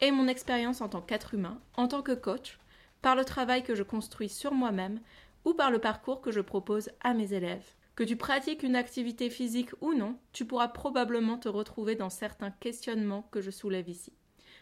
[0.00, 2.58] et mon expérience en tant qu'être humain, en tant que coach,
[3.02, 5.00] par le travail que je construis sur moi-même
[5.44, 7.64] ou par le parcours que je propose à mes élèves.
[7.94, 12.50] Que tu pratiques une activité physique ou non, tu pourras probablement te retrouver dans certains
[12.50, 14.12] questionnements que je soulève ici.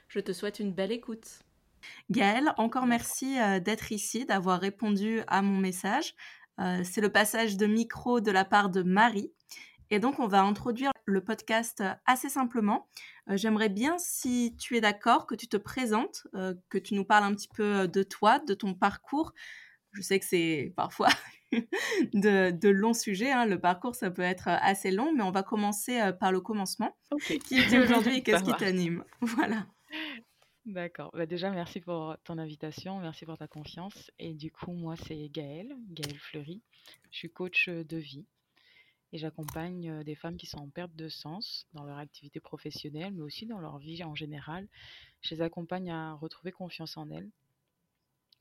[0.09, 1.41] Je te souhaite une belle écoute.
[2.11, 6.15] Gaëlle, encore merci euh, d'être ici, d'avoir répondu à mon message.
[6.61, 9.33] Euh, c'est le passage de micro de la part de Marie.
[9.91, 12.89] Et donc, on va introduire le podcast euh, assez simplement.
[13.29, 17.05] Euh, j'aimerais bien, si tu es d'accord, que tu te présentes, euh, que tu nous
[17.05, 19.33] parles un petit peu de toi, de ton parcours.
[19.93, 21.11] Je sais que c'est parfois
[22.13, 23.31] de, longs sujets.
[23.31, 23.47] Hein.
[23.47, 26.97] Le parcours, ça peut être assez long, mais on va commencer par le commencement.
[27.47, 29.05] Qui est aujourd'hui et qu'est-ce qui t'anime?
[29.21, 29.67] Voilà.
[30.67, 31.11] D'accord.
[31.13, 34.11] Bah, déjà, merci pour ton invitation, merci pour ta confiance.
[34.19, 36.63] Et du coup, moi, c'est Gaëlle, Gaëlle Fleury.
[37.11, 38.27] Je suis coach de vie
[39.15, 43.23] et j'accompagne des femmes qui sont en perte de sens dans leur activité professionnelle, mais
[43.23, 44.67] aussi dans leur vie en général.
[45.23, 47.31] Je les accompagne à retrouver confiance en elles.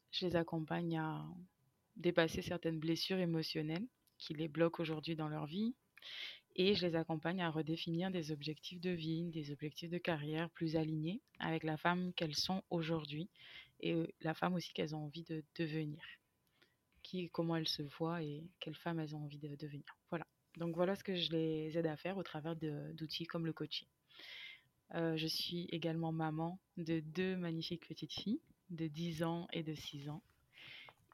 [0.10, 1.28] Je les accompagne à
[1.96, 3.86] dépasser certaines blessures émotionnelles
[4.18, 5.76] qui les bloquent aujourd'hui dans leur vie.
[6.56, 10.76] Et je les accompagne à redéfinir des objectifs de vie, des objectifs de carrière plus
[10.76, 13.30] alignés avec la femme qu'elles sont aujourd'hui
[13.80, 16.04] et la femme aussi qu'elles ont envie de devenir.
[17.04, 19.86] Qui, comment elles se voient et quelle femme elles ont envie de devenir.
[20.10, 20.26] Voilà.
[20.58, 23.88] Donc voilà ce que je les aide à faire au travers d'outils comme le coaching.
[24.96, 29.74] Euh, je suis également maman de deux magnifiques petites filles de 10 ans et de
[29.74, 30.22] 6 ans.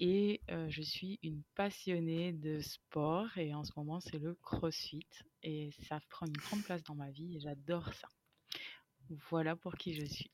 [0.01, 5.07] Et euh, je suis une passionnée de sport et en ce moment c'est le crossfit
[5.43, 8.07] et ça prend une grande place dans ma vie et j'adore ça.
[9.29, 10.31] Voilà pour qui je suis.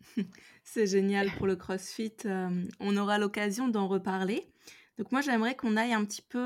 [0.64, 2.14] c'est génial pour le crossfit.
[2.24, 4.46] Euh, on aura l'occasion d'en reparler.
[4.98, 6.42] Donc moi j'aimerais qu'on aille un petit peu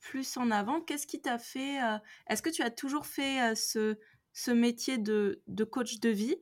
[0.00, 0.80] plus en avant.
[0.80, 1.98] Qu'est-ce qui t'a fait euh,
[2.28, 3.96] Est-ce que tu as toujours fait euh, ce,
[4.32, 6.36] ce métier de, de coach de vie?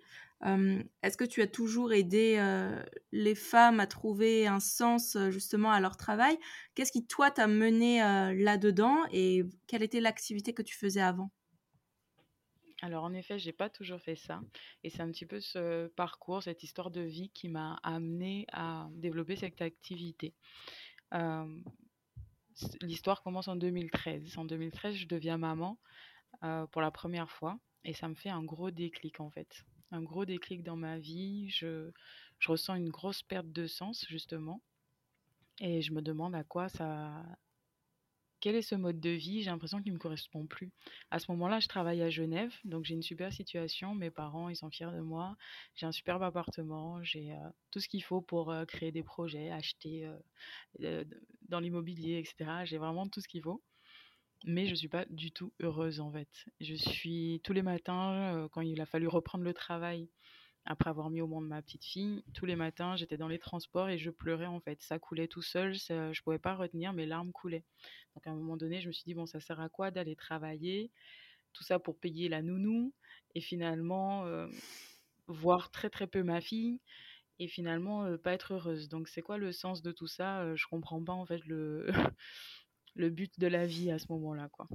[1.02, 2.80] Est-ce que tu as toujours aidé euh,
[3.10, 6.38] les femmes à trouver un sens justement à leur travail?
[6.74, 8.00] Qu'est-ce qui, toi, t'a mené
[8.34, 11.30] là-dedans et quelle était l'activité que tu faisais avant?
[12.82, 14.42] Alors en effet, j'ai pas toujours fait ça
[14.84, 18.88] et c'est un petit peu ce parcours, cette histoire de vie qui m'a amené à
[18.92, 20.34] développer cette activité
[22.80, 24.38] l'histoire commence en 2013.
[24.38, 25.78] En 2013, je deviens maman
[26.42, 29.64] euh, pour la première fois et ça me fait un gros déclic en fait.
[29.92, 31.48] Un gros déclic dans ma vie.
[31.50, 31.90] Je,
[32.38, 34.60] je ressens une grosse perte de sens justement
[35.60, 37.24] et je me demande à quoi ça,
[38.46, 39.42] quel est ce mode de vie?
[39.42, 40.70] J'ai l'impression qu'il ne me correspond plus.
[41.10, 43.92] À ce moment-là, je travaille à Genève, donc j'ai une super situation.
[43.96, 45.36] Mes parents, ils sont fiers de moi.
[45.74, 47.38] J'ai un superbe appartement, j'ai euh,
[47.72, 50.08] tout ce qu'il faut pour euh, créer des projets, acheter
[50.80, 51.04] euh,
[51.48, 52.64] dans l'immobilier, etc.
[52.66, 53.64] J'ai vraiment tout ce qu'il faut.
[54.44, 56.28] Mais je ne suis pas du tout heureuse en fait.
[56.60, 60.08] Je suis tous les matins, quand il a fallu reprendre le travail,
[60.66, 63.88] après avoir mis au monde ma petite fille, tous les matins, j'étais dans les transports
[63.88, 64.82] et je pleurais en fait.
[64.82, 67.64] Ça coulait tout seul, je ne pouvais pas retenir, mes larmes coulaient.
[68.14, 70.16] Donc à un moment donné, je me suis dit, bon, ça sert à quoi d'aller
[70.16, 70.90] travailler?
[71.52, 72.92] Tout ça pour payer la nounou
[73.34, 74.48] et finalement euh,
[75.28, 76.80] voir très très peu ma fille
[77.38, 78.88] et finalement euh, pas être heureuse.
[78.88, 80.42] Donc c'est quoi le sens de tout ça?
[80.42, 81.86] Euh, Je comprends pas en fait le,
[82.96, 84.48] le but de la vie à ce moment-là.
[84.50, 84.68] quoi.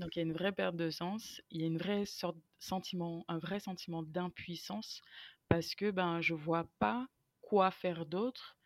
[0.00, 2.38] Donc il y a une vraie perte de sens, il y a une vraie sorte
[2.58, 5.02] sentiment, un vrai sentiment d'impuissance
[5.48, 7.06] parce que ben je vois pas
[7.42, 8.56] quoi faire d'autre,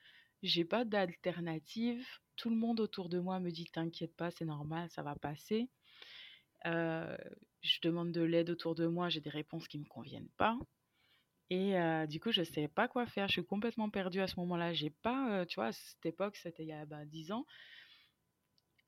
[0.45, 2.07] j'ai pas d'alternative.
[2.37, 5.69] Tout le monde autour de moi me dit t'inquiète pas, c'est normal, ça va passer.
[6.65, 10.57] Je demande de l'aide autour de moi, j'ai des réponses qui me conviennent pas.
[11.51, 11.75] Et
[12.09, 13.27] du coup, je ne sais pas quoi faire.
[13.27, 14.73] Je suis complètement perdue à ce moment-là.
[14.73, 17.45] J'ai pas, tu vois, à cette époque, c'était il y a bah, 10 ans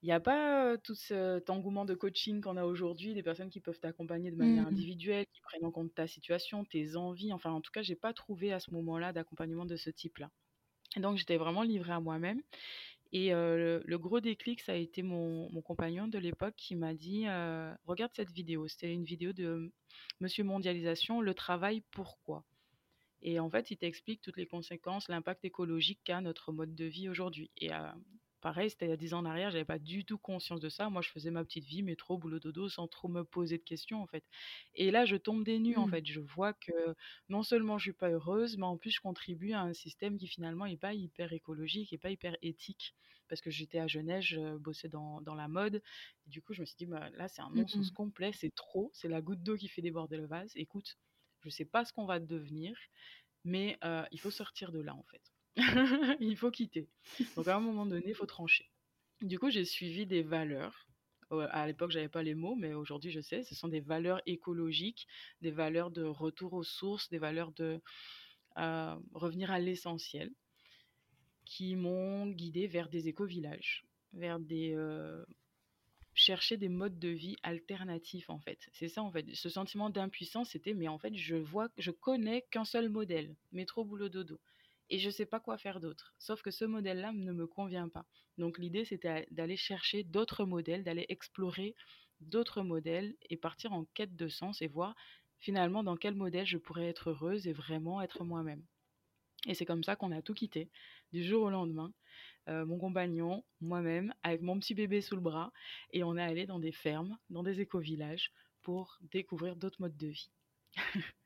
[0.02, 3.60] il n'y a pas tout cet engouement de coaching qu'on a aujourd'hui, des personnes qui
[3.60, 4.68] peuvent t'accompagner de manière mmh.
[4.68, 7.32] individuelle, qui prennent en compte ta situation, tes envies.
[7.32, 10.30] Enfin, en tout cas, j'ai pas trouvé à ce moment-là d'accompagnement de ce type-là.
[10.96, 12.42] Donc, j'étais vraiment livrée à moi-même.
[13.12, 17.26] Et le, gros déclic, ça a été mon, compagnon de l'époque qui m'a dit
[17.86, 18.68] Regarde cette vidéo.
[18.68, 19.72] C'était une vidéo de
[20.20, 22.44] Monsieur Mondialisation, le travail, pourquoi?
[23.22, 27.08] Et en fait, il t'explique toutes les conséquences, l'impact écologique qu'a notre mode de vie
[27.08, 27.50] aujourd'hui.
[27.58, 27.70] Et
[28.46, 30.68] pareil, c'était il y a 10 ans en arrière, j'avais pas du tout conscience de
[30.68, 30.88] ça.
[30.88, 34.00] Moi, je faisais ma petite vie, métro, boulot, dodo, sans trop me poser de questions,
[34.00, 34.24] en fait.
[34.74, 35.88] Et là, je tombe des nues, en Mmh.
[35.88, 36.06] fait.
[36.06, 36.94] Je vois que
[37.28, 40.28] non seulement je suis pas heureuse, mais en plus, je contribue à un système qui
[40.28, 42.94] finalement est pas hyper écologique et pas hyper éthique.
[43.28, 45.82] Parce que j'étais à Genève, je bossais dans, dans la mode.
[46.26, 48.54] Et du coup, je me suis dit, bah, là, c'est un non-sens Mmh complet, c'est
[48.54, 50.52] trop, c'est la goutte d'eau qui fait déborder le vase.
[50.54, 50.96] Écoute,
[51.42, 52.76] je sais pas ce qu'on va devenir,
[53.44, 55.32] mais euh, il faut sortir de là, en fait.
[56.20, 56.88] il faut quitter.
[57.36, 58.70] Donc à un moment donné, il faut trancher.
[59.22, 60.86] Du coup, j'ai suivi des valeurs.
[61.30, 63.42] À l'époque, j'avais pas les mots, mais aujourd'hui, je sais.
[63.42, 65.08] Ce sont des valeurs écologiques,
[65.40, 67.80] des valeurs de retour aux sources, des valeurs de
[68.58, 70.30] euh, revenir à l'essentiel,
[71.44, 75.24] qui m'ont guidée vers des éco-villages, vers des euh,
[76.14, 78.58] chercher des modes de vie alternatifs en fait.
[78.72, 79.26] C'est ça en fait.
[79.34, 83.84] Ce sentiment d'impuissance, c'était mais en fait, je vois, je connais qu'un seul modèle, métro
[83.84, 84.40] boulot dodo,
[84.90, 86.14] et je sais pas quoi faire d'autre.
[86.18, 88.06] Sauf que ce modèle-là ne me convient pas.
[88.38, 91.74] Donc l'idée, c'était d'aller chercher d'autres modèles, d'aller explorer
[92.20, 94.94] d'autres modèles et partir en quête de sens et voir
[95.38, 98.64] finalement dans quel modèle je pourrais être heureuse et vraiment être moi-même.
[99.46, 100.70] Et c'est comme ça qu'on a tout quitté
[101.12, 101.92] du jour au lendemain
[102.48, 105.52] euh, mon compagnon, moi-même, avec mon petit bébé sous le bras,
[105.92, 108.30] et on est allé dans des fermes, dans des éco-villages,
[108.62, 110.30] pour découvrir d'autres modes de vie.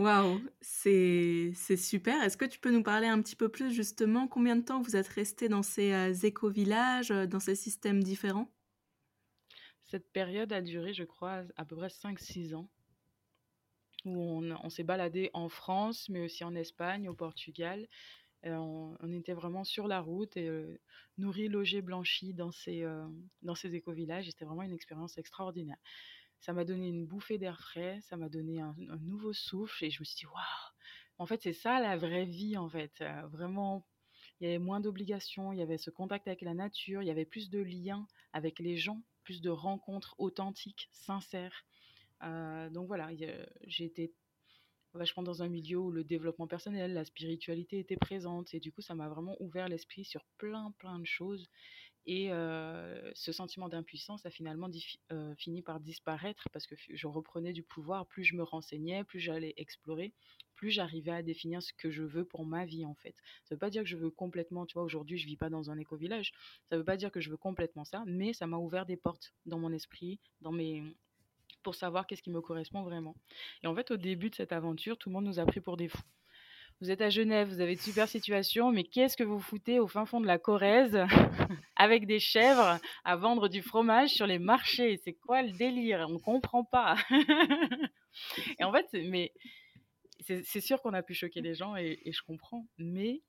[0.00, 2.22] Waouh, c'est super.
[2.22, 4.96] Est-ce que tu peux nous parler un petit peu plus justement combien de temps vous
[4.96, 8.50] êtes resté dans ces euh, éco-villages, euh, dans ces systèmes différents?
[9.90, 12.70] Cette période a duré, je crois, à peu près 5-6 ans,
[14.06, 17.86] où on, s'est baladé en France, mais aussi en Espagne, au Portugal.
[18.46, 18.56] Euh,
[19.00, 20.80] on, était vraiment sur la route et euh,
[21.18, 23.06] nourris, logés, blanchis dans ces, euh,
[23.42, 24.26] dans ces éco-villages.
[24.26, 25.76] C'était vraiment une expérience extraordinaire.
[26.40, 30.00] Ça m'a donné une bouffée d'air frais, ça m'a donné un, nouveau souffle et je
[30.00, 30.72] me suis dit, waouh,
[31.18, 33.04] en fait, c'est ça la vraie vie, en fait.
[33.30, 33.86] Vraiment,
[34.40, 37.10] il y avait moins d'obligations, il y avait ce contact avec la nature, il y
[37.10, 41.64] avait plus de liens avec les gens, plus de rencontres authentiques, sincères.
[42.22, 43.10] Donc voilà,
[43.66, 44.14] j'ai été
[44.94, 48.80] vachement dans un milieu où le développement personnel, la spiritualité était présente et du coup,
[48.80, 51.48] ça m'a vraiment ouvert l'esprit sur plein, plein de choses
[52.06, 54.68] et euh, ce sentiment d'impuissance a finalement
[55.12, 58.06] euh, fini par disparaître parce que je reprenais du pouvoir.
[58.06, 60.12] Plus je me renseignais, plus j'allais explorer,
[60.54, 63.14] plus j'arrivais à définir ce que je veux pour ma vie en fait.
[63.44, 65.70] Ça veut pas dire que je veux complètement, tu vois, aujourd'hui je vis pas dans
[65.70, 66.32] un éco-village.
[66.68, 69.34] Ça veut pas dire que je veux complètement ça, mais ça m'a ouvert des portes
[69.46, 70.82] dans mon esprit, dans mes
[71.62, 73.14] pour savoir qu'est-ce qui me correspond vraiment.
[73.62, 75.76] Et en fait, au début de cette aventure, tout le monde nous a pris pour
[75.76, 76.00] des fous.
[76.80, 79.86] Vous êtes à Genève, vous avez de super situations, mais qu'est-ce que vous foutez au
[79.86, 80.96] fin fond de la Corrèze
[81.76, 84.98] avec des chèvres à vendre du fromage sur les marchés?
[85.04, 86.06] C'est quoi le délire?
[86.08, 86.96] On comprend pas.
[88.58, 89.34] et en fait, mais
[90.20, 93.20] c'est sûr qu'on a pu choquer les gens et, je comprends, mais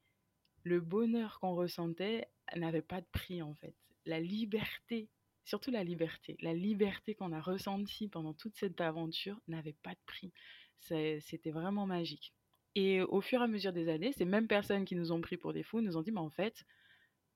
[0.63, 3.75] le bonheur qu'on ressentait n'avait pas de prix en fait.
[4.05, 5.09] La liberté,
[5.43, 9.99] surtout la liberté, la liberté qu'on a ressentie pendant toute cette aventure n'avait pas de
[10.05, 10.31] prix.
[10.79, 12.33] C'était vraiment magique.
[12.75, 15.37] Et au fur et à mesure des années, ces mêmes personnes qui nous ont pris
[15.37, 16.65] pour des fous nous ont dit, mais en fait,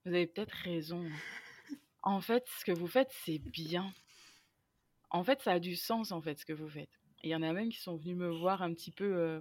[0.04, 1.04] vous avez peut-être raison.
[2.02, 3.92] En fait, ce que vous faites, c'est bien.
[5.10, 7.00] En fait, ça a du sens, en fait, ce que vous faites.
[7.22, 9.40] Il y en a même qui sont venus me voir un petit peu euh,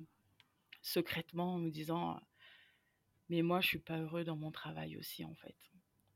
[0.81, 2.19] secrètement en me disant,
[3.30, 5.56] mais moi, je suis pas heureux dans mon travail aussi, en fait.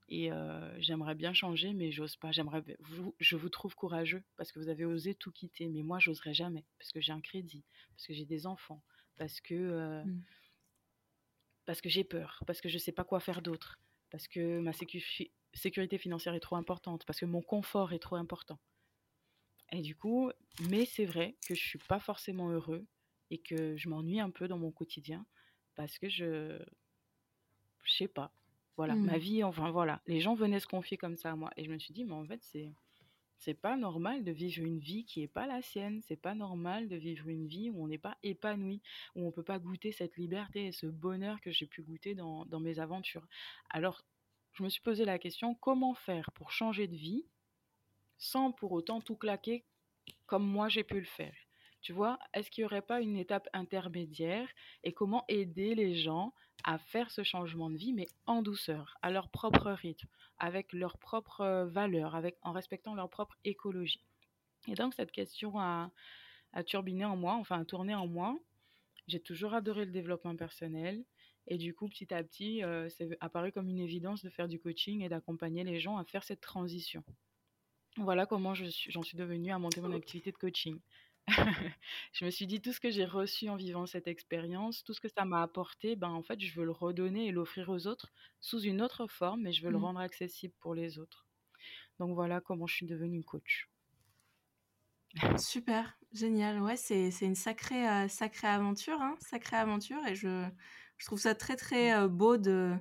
[0.09, 2.31] Et euh, j'aimerais bien changer, mais j'ose pas.
[2.31, 5.99] J'aimerais, vous, je vous trouve courageux parce que vous avez osé tout quitter, mais moi,
[5.99, 8.81] j'oserais jamais parce que j'ai un crédit, parce que j'ai des enfants,
[9.19, 10.21] parce que euh, Mm.
[11.65, 14.71] parce que j'ai peur, parce que je sais pas quoi faire d'autre, parce que ma
[14.71, 18.57] sécu- sécurité financière est trop importante, parce que mon confort est trop important.
[19.71, 22.87] Et du coup, mais c'est vrai que je suis pas forcément heureux
[23.29, 25.27] et que je m'ennuie un peu dans mon quotidien
[25.75, 26.57] parce que je,
[27.83, 28.31] je sais pas.
[28.77, 29.21] Voilà, ma Mm.
[29.21, 31.77] vie, enfin voilà, les gens venaient se confier comme ça à moi et je me
[31.77, 32.71] suis dit, mais en fait, c'est
[33.39, 36.87] c'est pas normal de vivre une vie qui est pas la sienne, c'est pas normal
[36.87, 38.81] de vivre une vie où on n'est pas épanoui,
[39.15, 42.45] où on peut pas goûter cette liberté et ce bonheur que j'ai pu goûter dans,
[42.45, 43.27] dans mes aventures.
[43.69, 44.03] Alors,
[44.53, 47.25] je me suis posé la question, comment faire pour changer de vie
[48.17, 49.63] sans pour autant tout claquer
[50.25, 51.33] comme moi j'ai pu le faire?
[51.81, 54.47] Tu vois, est-ce qu'il n'y aurait pas une étape intermédiaire
[54.83, 56.33] et comment aider les gens
[56.65, 60.07] à faire ce changement de vie, mais en douceur, à leur propre rythme,
[60.39, 64.03] avec leurs propres valeurs, avec, en respectant leur propre écologie?
[64.67, 65.91] Et donc cette question a,
[66.53, 68.37] a turbiné en moi, enfin a tourné en moi.
[69.07, 71.03] J'ai toujours adoré le développement personnel.
[71.47, 74.59] Et du coup, petit à petit, euh, c'est apparu comme une évidence de faire du
[74.59, 77.03] coaching et d'accompagner les gens à faire cette transition.
[77.97, 80.79] Voilà comment je suis, j'en suis devenue à monter mon activité de coaching.
[82.13, 85.01] je me suis dit tout ce que j'ai reçu en vivant cette expérience, tout ce
[85.01, 88.11] que ça m'a apporté, ben, en fait, je veux le redonner et l'offrir aux autres
[88.39, 89.79] sous une autre forme, mais je veux le Mmh.
[89.79, 91.27] rendre accessible pour les autres.
[91.99, 93.69] Donc voilà comment je suis devenue coach.
[95.37, 96.61] Super, génial.
[96.61, 100.45] Ouais, c'est une sacrée, heu, sacrée aventure, hein, sacrée aventure et je
[100.97, 102.75] je trouve ça très, très, heu, beau de,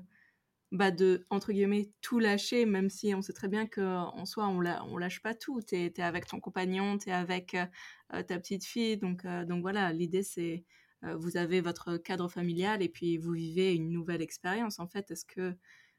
[0.73, 4.61] bah, de, entre guillemets, «tout lâcher», même si on sait très bien qu'en soi, on
[4.61, 5.61] la on lâche pas tout.
[5.63, 7.67] Tu es avec ton compagnon, tu es avec, heu
[8.15, 10.65] heu, ta petite fille, donc heu, donc voilà, l'idée c'est,
[11.05, 15.11] heu, vous avez votre cadre familial et puis vous vivez une nouvelle expérience, en fait.
[15.11, 15.57] Est-ce que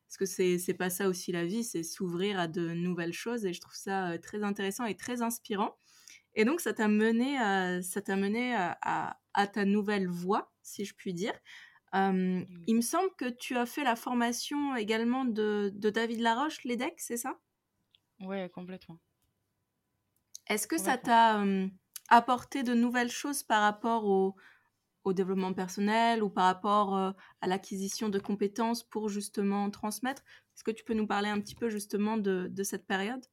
[0.10, 1.64] est-ce que c'est c'est pas ça aussi la vie?
[1.64, 5.78] C'est s'ouvrir à de nouvelles choses et je trouve ça, très intéressant et très inspirant
[6.36, 10.52] et donc ça t'a mené, heu, ça t'a mené à à à ta nouvelle voie,
[10.64, 11.34] si je puis dire.
[12.48, 12.67] Mmh.
[12.67, 16.96] il me semble que tu as fait la formation également de de David Laroche, l'EDEC,
[17.00, 17.39] c'est ça?
[18.22, 19.00] Ouais, complètement.
[20.48, 21.43] Est-ce que ça t'a,
[22.10, 24.36] apporté de nouvelles choses par rapport au
[25.05, 26.96] au développement personnel ou par rapport,
[27.41, 30.24] à l'acquisition de compétences pour justement transmettre?
[30.55, 33.25] Est-ce que tu peux nous parler un petit peu justement de de cette période?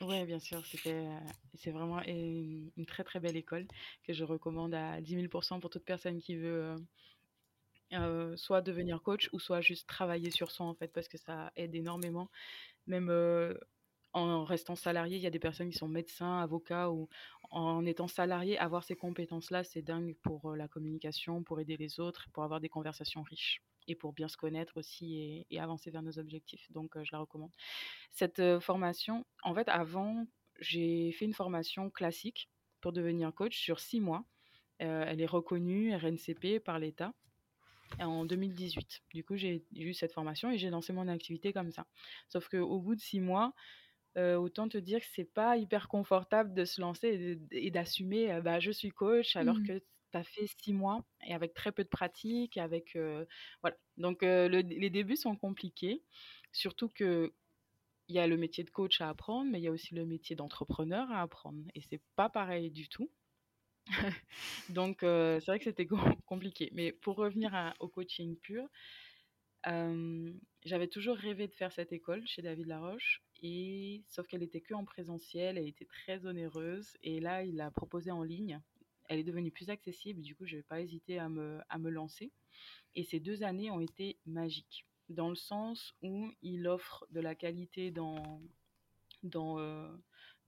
[0.00, 1.18] Ouais, bien sûr, heu,
[1.54, 3.68] c'est vraiment une une très, très belle école
[4.02, 5.28] que je recommande à 10 000
[5.60, 6.74] pour toute personne qui veut,
[7.94, 11.52] heu, soit devenir coach ou soit juste travailler sur soi, en fait, parce que ça
[11.56, 12.30] aide énormément.
[12.86, 13.58] Même, heu,
[14.14, 17.08] en restant salarié, il y a des personnes qui sont médecins, avocats ou
[17.50, 22.00] en étant salarié, avoir ces compétences-là, c'est dingue pour, heu, la communication, pour aider les
[22.00, 26.02] autres, pour avoir des conversations riches et pour bien se connaître aussi et avancer vers
[26.02, 26.70] nos objectifs.
[26.72, 27.52] Donc, je la recommande.
[28.12, 30.26] Cette, formation, en fait, avant,
[30.60, 34.24] j'ai fait une formation classique pour devenir coach sur 6 mois.
[34.78, 37.14] Elle est reconnue RNCP par l'État
[38.00, 39.00] en 2018.
[39.14, 41.86] Du coup, j'ai eu cette formation et j'ai lancé mon activité comme ça.
[42.28, 43.54] Sauf qu'au bout de 6 mois,
[44.18, 48.42] heu, autant te dire que c'est pas hyper confortable de se lancer et d'assumer, heu,
[48.42, 51.72] bah, je suis coach alors Mmh que tu as fait 6 mois et avec très
[51.72, 53.26] peu de pratique, avec, heu,
[53.62, 53.76] voilà.
[53.96, 56.04] Donc, le les débuts sont compliqués,
[56.52, 57.34] surtout que
[58.08, 60.06] il y a le métier de coach à apprendre, mais il y a aussi le
[60.06, 63.10] métier d'entrepreneur à apprendre et c'est pas pareil du tout.
[64.68, 66.70] Donc, c'est vrai que c'était com compliqué.
[66.72, 68.68] Mais pour revenir au coaching pur,
[70.64, 74.74] j'avais toujours rêvé de faire cette école chez David Laroche et sauf qu'elle était que
[74.74, 78.60] en présentiel, elle était très onéreuse et là, il l'a proposée en ligne.
[79.08, 81.90] Elle est devenue plus accessible, du coup, je n'ai pas hésité à me à me
[81.90, 82.32] lancer
[82.94, 87.34] et ces 2 années ont été magiques, dans le sens où il offre de la
[87.34, 88.40] qualité dans
[89.22, 89.58] dans,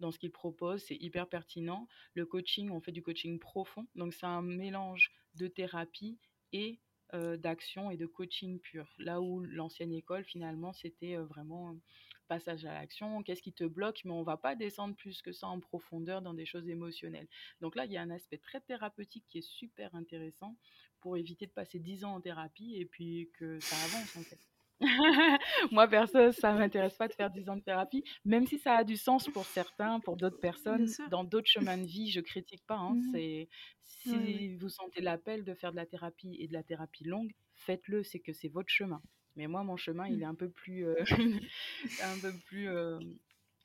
[0.01, 1.89] dans ce qu'il propose, c'est hyper pertinent.
[2.15, 6.19] Le coaching, on fait du coaching profond, donc c'est un mélange de thérapie
[6.53, 6.81] et
[7.15, 8.95] heu, d'action et de coaching pur.
[8.99, 11.77] Là où l'ancienne école, finalement, c'était, heu, vraiment,
[12.29, 13.23] passage à l'action.
[13.23, 14.01] Qu'est-ce qui te bloque?
[14.05, 17.29] Mais on va pas descendre plus que ça en profondeur dans des choses émotionnelles.
[17.61, 20.57] Donc là, il y a un aspect très thérapeutique qui est super intéressant
[21.01, 24.39] pour éviter de passer 10 ans en thérapie et puis que ça avance, en fait.
[25.73, 28.85] Moi, perso, ça m'intéresse pas de faire 10 ans de thérapie, même si ça a
[28.85, 30.97] du sens pour certains, pour d'autres personnes.
[31.07, 32.95] Dans d'autres chemins de vie, je critique pas, hein.
[32.95, 33.49] Mmh C'est
[33.81, 38.03] si vous sentez l'appel de faire de la thérapie et de la thérapie longue, faites-le,
[38.03, 39.03] c'est que c'est votre chemin.
[39.37, 40.23] Mais moi, mon chemin, il Mmh.
[40.23, 40.97] est un peu plus, heu,
[41.99, 43.19] un peu plus, hem,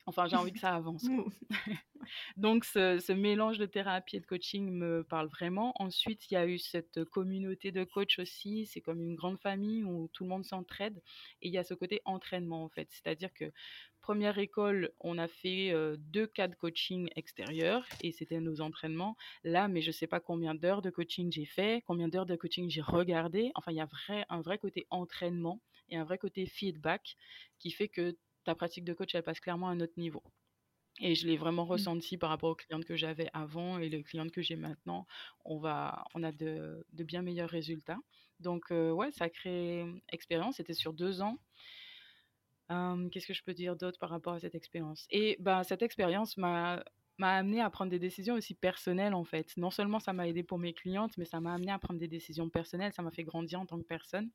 [0.06, 1.08] enfin, j'ai envie que ça avance.
[1.08, 1.24] Mmh.
[2.36, 5.72] Donc ce ce mélange de thérapie et de coaching me parle vraiment.
[5.76, 9.84] Ensuite, il y a eu cette communauté de coachs aussi, c'est comme une grande famille
[9.84, 11.02] où tout le monde s'entraide
[11.42, 12.88] et il y a ce côté entraînement, en fait.
[12.90, 13.52] C'est-à-dire que
[14.00, 19.16] première école, on a fait, heu, 2 cas de coaching extérieurs et c'était nos entraînements.
[19.44, 22.68] Là, mais je sais pas combien d'heures de coaching j'ai fait, combien d'heures de coaching
[22.70, 23.52] j'ai regardé.
[23.54, 27.16] Enfin, il y a vrai un vrai côté entraînement et un vrai côté feedback
[27.58, 30.22] qui fait que ta pratique de coach, elle passe clairement à un autre niveau.
[31.00, 31.86] Et je l'ai vraiment Mmh.
[31.86, 35.06] ressenti par rapport aux clientes que j'avais avant et les clientes que j'ai maintenant.
[35.44, 37.98] On va on a de de bien meilleurs résultats.
[38.40, 41.38] Donc heu, ouais, sacrée expérience, c'était sur 2 ans.
[42.70, 45.06] Hem, qu'est-ce que je peux dire d'autre par rapport à cette expérience?
[45.10, 46.84] Et ben, cette expérience m'a
[47.18, 49.54] m'a amenée à prendre des décisions aussi personnelles, en fait.
[49.58, 52.08] Non seulement ça m'a aidée pour mes clientes, mais ça m'a amenée à prendre des
[52.08, 54.30] décisions personnelles, ça m'a fait grandir en tant que personne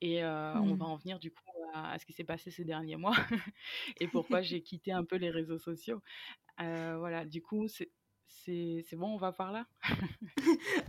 [0.00, 0.86] et heu, on va Mmh.
[0.86, 1.40] en venir du coup
[1.74, 3.14] à à ce qui s'est passé ces derniers mois
[3.98, 6.02] et pourquoi j'ai quitté un peu les réseaux sociaux.
[6.60, 7.92] Heu, voilà, du coup, c'est
[8.94, 9.66] bon, on va par là?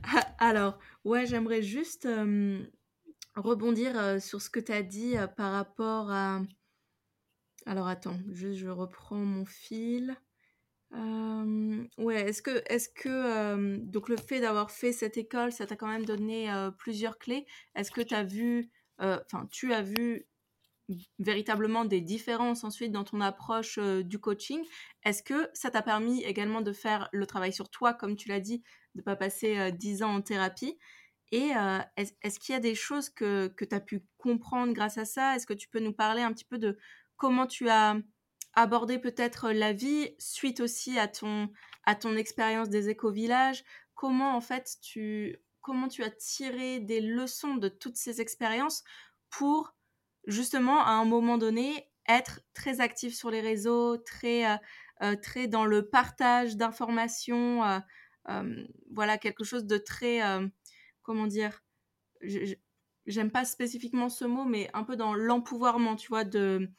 [0.03, 2.07] A alors, ouais, j'aimerais juste,
[3.37, 6.41] rebondir, sur ce que tu as dit, par rapport à
[7.67, 10.15] alors attends, juste je reprends mon fil.
[11.97, 15.87] Ouais, est-ce que est-ce que, donc le fait d'avoir fait cette école, ça t'a quand
[15.87, 17.45] même donné, plusieurs clés?
[17.75, 20.27] Est-ce que tu as vu, enfin, tu as vu
[21.17, 24.63] véritablement des différences ensuite dans ton approche du coaching.
[25.03, 28.39] Est-ce que ça t'a permis également de faire le travail sur toi, comme tu l'as
[28.39, 28.59] dit,
[28.93, 30.77] de ne pas passer dix ans en thérapie?
[31.31, 31.51] Et
[31.97, 35.35] est-ce qu'il y a des choses que, que tu as pu comprendre grâce à ça?
[35.35, 36.77] Est-ce que tu peux nous parler un petit peu de
[37.17, 37.97] comment tu as
[38.53, 41.49] abordé peut-être la vie suite aussi à ton,
[41.83, 43.63] à ton expérience des éco-villages?
[43.95, 48.83] Comment en fait tu, comment tu as tiré des leçons de toutes ces expériences
[49.31, 49.75] pour
[50.27, 54.57] justement, à un moment donné, être très actif sur les réseaux, très, euh,
[55.01, 60.19] euh, dans le partage d'informations, euh, voilà, quelque chose de très,
[61.01, 61.63] comment dire,
[63.07, 66.69] j'aime pas spécifiquement ce mot, mais un peu dans l'empouvoirment, tu vois, de,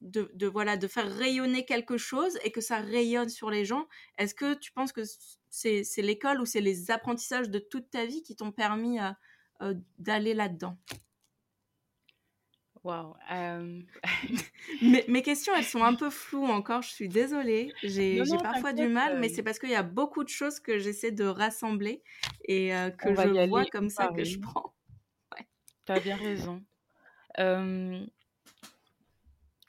[0.00, 3.86] de, de, voilà, de faire rayonner quelque chose et que ça rayonne sur les gens.
[4.16, 5.02] Est-ce que tu penses que
[5.50, 8.98] c'est l'école ou c'est les apprentissages de toute ta vie qui t'ont permis
[9.98, 10.78] d'aller là-dedans?
[12.84, 13.14] Waouh.
[15.08, 17.72] mes, questions, elles sont un peu floues encore, je suis désolée.
[17.82, 21.12] J'ai parfois du mal, mais c'est parce qu'il y a beaucoup de choses que j'essaie
[21.12, 22.02] de rassembler
[22.44, 24.74] et que je vois comme ça que je prends.
[25.36, 25.46] Ouais.
[25.84, 26.64] Tu as bien raison.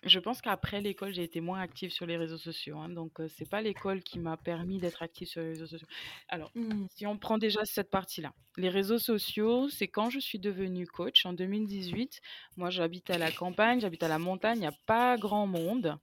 [0.04, 2.78] Je pense qu'après l'école, j'ai été moins active sur les réseaux sociaux.
[2.78, 5.88] Hein, donc, ce c'est pas l'école qui m'a permis d'être active sur les réseaux sociaux.
[6.30, 6.86] Alors, mmh.
[6.96, 11.26] si on prend déjà cette partie-là, les réseaux sociaux, c'est quand je suis devenue coach
[11.26, 12.22] en 2018.
[12.56, 15.98] Moi, j'habite à la campagne, j'habite à la montagne, il n'y a pas grand monde.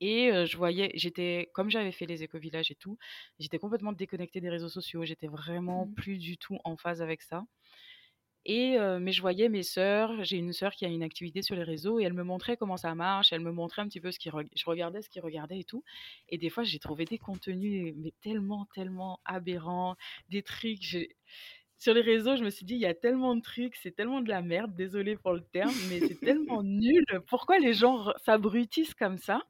[0.00, 2.98] Et je voyais, j'étais, comme j'avais fait les éco-villages et tout,
[3.38, 5.04] j'étais complètement déconnectée des réseaux sociaux.
[5.04, 5.94] J'étais vraiment mmh.
[5.94, 7.44] plus du tout en phase avec ça.
[8.46, 11.62] Et mais je voyais mes sœurs, j'ai une sœur qui a une activité sur les
[11.62, 14.18] réseaux et elle me montrait comment ça marche, elle me montrait un petit peu ce
[14.18, 15.82] qui je regardais ce qu'ils regardaient et tout.
[16.28, 19.96] Et des fois, j'ai trouvé des contenus mais tellement tellement aberrants,
[20.28, 20.96] des trucs,
[21.78, 24.20] sur les réseaux, je me suis dit, il y a tellement de trucs, c'est tellement
[24.22, 27.04] de la merde, désolé pour le terme, mais c'est tellement nul.
[27.26, 29.42] Pourquoi les gens s'abrutissent comme ça?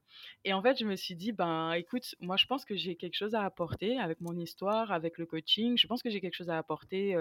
[0.44, 3.16] Et en fait, je me suis dit, ben écoute, moi je pense que j'ai quelque
[3.16, 5.76] chose à apporter avec mon histoire, avec le coaching.
[5.78, 7.16] Je pense que j'ai quelque chose à apporter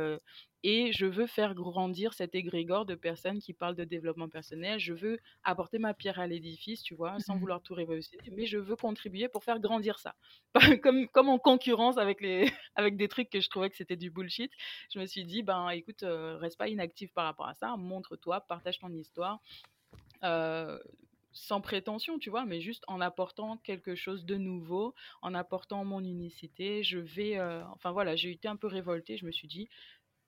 [0.63, 4.79] et je veux faire grandir cet égrégore de personnes qui parlent de développement personnel.
[4.79, 8.45] Je veux apporter ma pierre à l'édifice, tu vois, sans mmh vouloir tout révolutionner, mais
[8.45, 10.15] je veux contribuer pour faire grandir ça.
[10.83, 14.09] comme, comme en concurrence avec, les, avec des trucs que je trouvais que c'était du
[14.09, 14.51] bullshit,
[14.93, 18.79] je me suis dit, ben écoute, reste pas inactif par rapport à ça, montre-toi, partage
[18.79, 19.39] ton histoire.
[20.23, 20.79] Euh,
[21.33, 26.03] sans prétention, tu vois, mais juste en apportant quelque chose de nouveau, en apportant mon
[26.03, 29.69] unicité, je vais, euh, enfin voilà, j'ai été un peu révoltée, je me suis dit,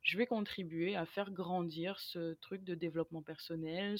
[0.06, 3.98] je vais contribuer à faire grandir ce truc de développement personnel,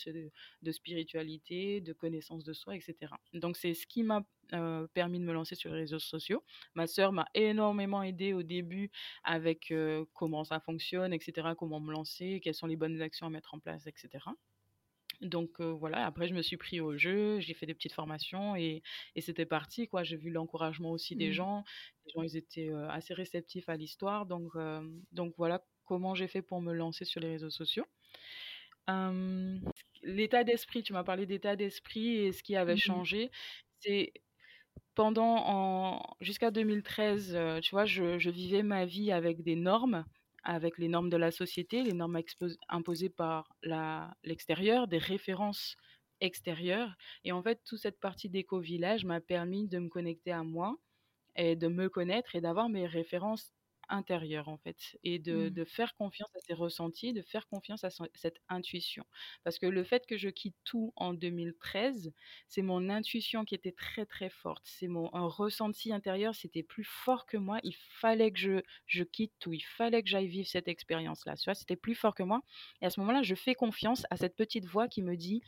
[0.62, 3.12] de, spiritualité, de connaissance de soi, etc.
[3.34, 6.44] Donc c'est ce qui m'a euh, permis de me lancer sur les réseaux sociaux.
[6.76, 8.92] Ma sœur m'a énormément aidé au début
[9.24, 13.32] avec euh, comment ça fonctionne, etc., comment me lancer, quelles sont les bonnes actions à
[13.32, 14.26] mettre en place, etc.
[15.22, 18.84] Donc voilà, après je me suis pris au jeu, j'ai fait des petites formations et,
[19.20, 20.04] c'était parti quoi.
[20.04, 21.34] J'ai vu l'encouragement aussi des mmh.
[21.34, 21.64] gens,
[22.06, 24.54] les gens ils étaient assez réceptifs à l'histoire, donc
[25.12, 27.86] donc voilà comment j'ai fait pour me lancer sur les réseaux sociaux.
[30.04, 33.32] l'état d'esprit, tu m'as parlé d'état d'esprit et ce qui avait mmh changé,
[33.80, 34.14] c'est
[34.96, 40.06] pendant jusqu'à 2013, tu vois, je, je vivais ma vie avec des normes
[40.46, 42.20] avec les normes de la société, les normes
[42.70, 43.50] imposées par
[44.24, 45.76] l'extérieur, des références
[46.22, 46.96] extérieures.
[47.24, 50.78] Et en fait, toute cette partie d'éco-village m'a permis de me connecter à moi
[51.36, 53.54] et de me connaître et d'avoir mes références
[53.90, 55.50] intérieur en fait et de, mmh.
[55.52, 59.06] de, faire confiance à ses ressentis, de faire confiance à cette intuition.
[59.44, 62.14] Parce que le fait que je quitte tout en 2013,
[62.48, 64.64] c'est mon intuition qui était très très forte.
[64.66, 67.60] C'est mon un ressenti intérieur, c'était plus fort que moi.
[67.64, 71.36] Il fallait que je, je quitte tout, il fallait que j'aille vivre cette expérience-là.
[71.36, 72.42] Tu vois, c'était plus fort que moi.
[72.82, 75.42] Et à ce moment-là, je fais confiance à cette petite voix qui me dit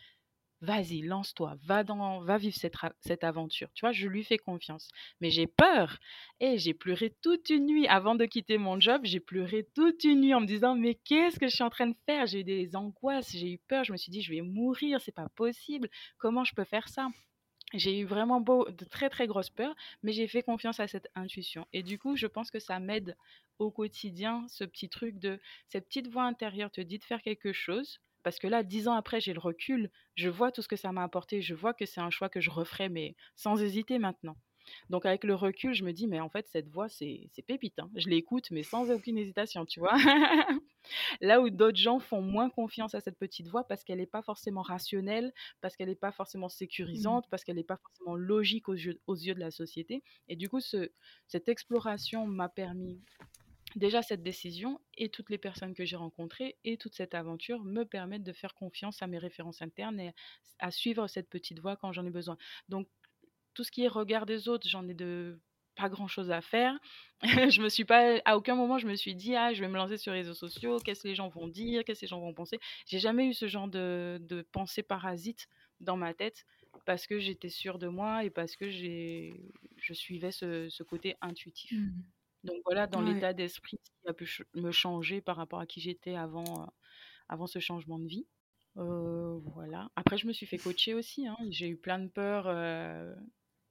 [0.62, 3.70] vas-y, lance-toi, va, dans, va vivre cette, cette aventure.
[3.74, 4.90] Tu vois, je lui fais confiance.
[5.22, 5.98] Mais j'ai peur.
[6.40, 9.02] Et j'ai pleuré toute une nuit avant de quitter mon job.
[9.04, 11.88] J'ai pleuré toute une nuit en me disant, mais qu'est-ce que je suis en train
[11.88, 12.26] de faire?
[12.28, 13.84] J'ai eu des angoisses, j'ai eu peur.
[13.84, 15.90] Je me suis dit, je vais mourir, c'est pas possible.
[16.18, 17.10] Comment je peux faire ça?
[17.74, 21.10] J'ai eu vraiment beau, de très très grosses peurs, mais j'ai fait confiance à cette
[21.16, 21.68] intuition.
[21.74, 23.18] Et du coup, je pense que ça m'aide
[23.60, 27.52] au quotidien, ce petit truc de cette petite voix intérieure te dit de faire quelque
[27.52, 30.76] chose, parce que là, dix ans après, j'ai le recul, je vois tout ce que
[30.76, 34.00] ça m'a apporté, je vois que c'est un choix que je referai, mais sans hésiter
[34.00, 34.36] maintenant.
[34.90, 37.80] Donc avec le recul, je me dis, mais en fait, cette voix, c'est pépite.
[37.80, 37.90] Hein.
[37.96, 39.96] Je l'écoute, mais sans aucune hésitation, tu vois.
[41.22, 44.22] Là où d'autres gens font moins confiance à cette petite voix parce qu'elle n'est pas
[44.22, 46.50] forcément rationnelle, parce qu'elle n'est pas forcément mmh.
[46.50, 50.04] sécurisante, parce qu'elle n'est pas forcément logique aux yeux, aux yeux, de la société.
[50.28, 50.92] Et du coup, ce,
[51.28, 53.00] cette exploration m'a permis
[53.76, 57.84] déjà cette décision et toutes les personnes que j'ai rencontrées et toute cette aventure me
[57.84, 60.14] permettent de faire confiance à mes références internes et
[60.60, 62.38] à suivre cette petite voie quand j'en ai besoin.
[62.70, 62.88] Donc
[63.54, 64.96] tout ce qui est regard des autres, j'en ai
[65.76, 66.78] pas grand chose à faire.
[67.24, 69.78] je me suis pas, à aucun moment, je me suis dit, ah, je vais me
[69.78, 72.20] lancer sur les réseaux sociaux, qu'est-ce que les gens vont dire, qu'est-ce que les gens
[72.20, 72.60] vont penser?
[72.86, 75.48] J'ai jamais eu ce genre de, de pensée parasite
[75.80, 76.46] dans ma tête
[76.86, 79.34] parce que j'étais sûre de moi et parce que j'ai,
[79.78, 81.72] je suivais ce, ce côté intuitif.
[81.72, 82.04] Mmh.
[82.44, 86.16] Donc voilà, dans l'état d'esprit qui a pu me changer par rapport à qui j'étais
[86.16, 86.66] avant, euh,
[87.30, 88.28] avant ce changement de vie.
[88.78, 89.90] Euh, voilà.
[89.96, 91.28] Après, je me suis fait coacher aussi.
[91.28, 91.38] Hein.
[91.50, 92.48] J'ai eu plein de peurs.
[92.48, 93.14] Euh,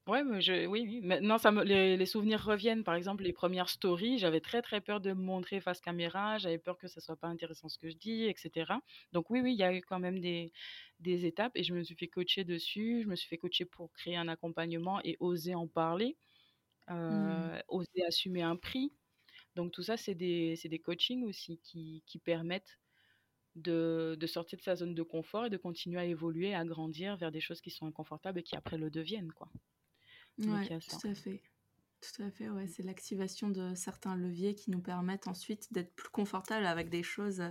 [0.09, 1.00] ouais, mais je, oui, oui.
[1.02, 2.85] Maintenant, ça me, les, les souvenirs reviennent.
[2.85, 6.38] Par exemple, les premières stories, j'avais très très peur de me montrer face caméra.
[6.38, 8.81] J'avais peur que ça soit pas intéressant ce que je dis, etc.
[9.12, 10.52] Donc oui, oui, il y a eu quand même des,
[11.00, 13.02] des étapes et je me suis fait coacher dessus.
[13.05, 16.16] Je me suis fait coacher pour créer un accompagnement et oser en parler.
[16.88, 17.62] Mmh.
[17.68, 18.92] Oser assumer un prix.
[19.57, 22.79] Donc tout ça, c'est des, des coachings aussi qui, qui permettent
[23.55, 27.16] de, de, sortir de sa zone de confort et de continuer à évoluer, à grandir
[27.16, 29.33] vers des choses qui sont inconfortables et qui après le deviennent.
[29.33, 29.51] Quoi.
[30.38, 31.42] Oui, tout à fait.
[32.03, 32.66] Tout à fait, ouais.
[32.66, 37.42] C'est l'activation de certains leviers qui nous permettent ensuite d'être plus confortable avec des choses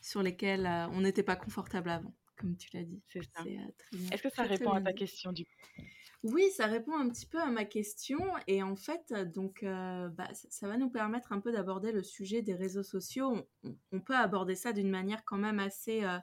[0.00, 3.02] sur lesquelles on n'était pas confortable avant, comme tu l'as dit.
[3.08, 3.42] C'est ça.
[3.42, 5.82] Euh, Est-ce que ça répond à ta question du coup?
[6.22, 8.18] Oui, ça répond un petit peu à ma question
[8.48, 12.42] et en fait, donc, euh, bah, ça, va nous permettre un peu d'aborder le sujet
[12.42, 13.46] des réseaux sociaux.
[13.92, 16.18] On, peut aborder ça d'une manière quand même assez, euh,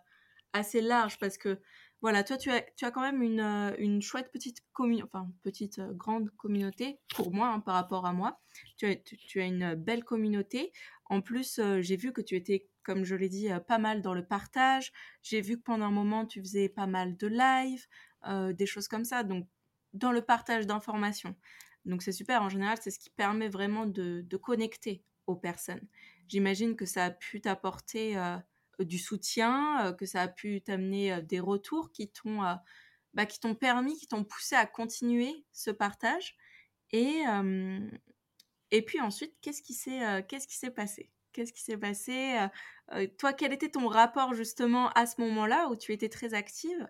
[0.52, 1.58] assez large parce que,
[2.02, 5.32] voilà, toi, tu as, tu as quand même une, euh, une chouette petite communauté, enfin,
[5.42, 8.42] petite grande communauté pour moi hein, par rapport à moi.
[8.78, 10.74] Tu as, tu, as une belle communauté.
[11.06, 14.26] En plus, j'ai vu que tu étais, comme je l'ai dit, pas mal dans le
[14.26, 14.92] partage.
[15.22, 17.86] J'ai vu que pendant un moment, tu faisais pas mal de live,
[18.56, 19.24] des choses comme ça.
[19.24, 19.48] Donc,
[19.94, 21.36] dans le partage d'informations.
[21.86, 25.86] Donc c'est super, en général, c'est ce qui permet vraiment de, connecter aux personnes.
[26.28, 28.38] J'imagine que ça a pu t'apporter euh,
[28.80, 32.42] du soutien, euh, que ça a pu t'amener euh, des retours qui t'ont
[33.14, 36.36] bah, qui t'ont permis, qui t'ont poussé à continuer ce partage.
[36.92, 37.22] Et,
[38.72, 41.12] et puis ensuite, qu'est-ce qui s'est s'est passé?
[41.34, 42.38] Qu'est-ce qui s'est passé
[43.18, 46.88] Toi, quel était ton rapport justement à ce moment-là où tu étais très active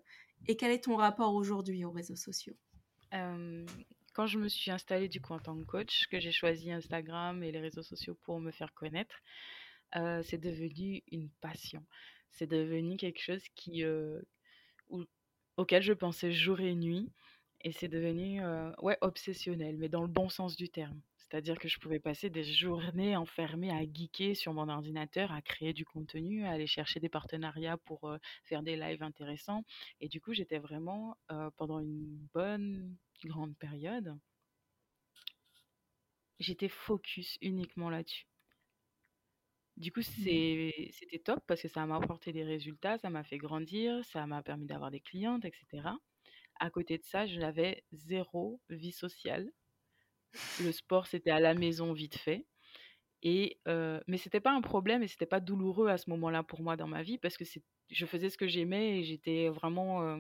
[0.48, 2.56] Et quel est ton rapport aujourd'hui aux réseaux sociaux?
[3.12, 7.42] Quand je me suis installée du coup en tant que coach, que j'ai choisi Instagram
[7.44, 9.16] et les réseaux sociaux pour me faire connaître,
[10.24, 11.84] c'est devenu une passion.
[12.32, 13.84] C'est devenu quelque chose qui,
[15.58, 17.12] auquel je pensais jour et nuit.
[17.66, 18.42] Et c'est devenu
[18.82, 21.00] ouais, obsessionnel, mais dans le bon sens du terme.
[21.34, 25.74] C'est-à-dire que je pouvais passer des journées enfermées à geeker sur mon ordinateur, à créer
[25.74, 28.08] du contenu, à aller chercher des partenariats pour
[28.44, 29.64] faire des lives intéressants.
[30.00, 31.18] Et du coup, j'étais vraiment,
[31.58, 34.16] pendant une bonne grande période,
[36.38, 38.28] j'étais focus uniquement là-dessus.
[39.76, 40.04] Du coup, mmh.
[40.04, 44.44] c'était top parce que ça m'a apporté des résultats, ça m'a fait grandir, ça m'a
[44.44, 45.90] permis d'avoir des clientes, etc.
[46.60, 49.52] À côté de ça, je n'avais zéro vie sociale.
[50.62, 52.46] Le sport, c'était à la maison vite fait.
[53.24, 56.62] Et euh, mais c'était pas un problème et c'était pas douloureux à ce moment-là pour
[56.62, 57.46] moi dans ma vie parce que
[57.90, 60.18] je faisais ce que j'aimais et j'étais vraiment euh,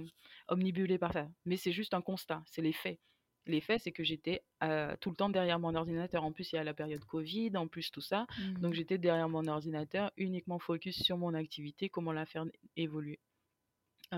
[0.48, 1.28] omnibulée par ça.
[1.44, 3.00] Mais c'est juste un constat, c'est les faits.
[3.46, 6.24] Les faits, c'est que j'étais euh, tout le temps derrière mon ordinateur.
[6.24, 8.26] En plus, il y a la période Covid, en plus tout ça.
[8.62, 8.76] Donc mmh.
[8.76, 12.46] j'étais derrière mon ordinateur, uniquement focus sur mon activité, comment la faire
[12.78, 13.20] évoluer.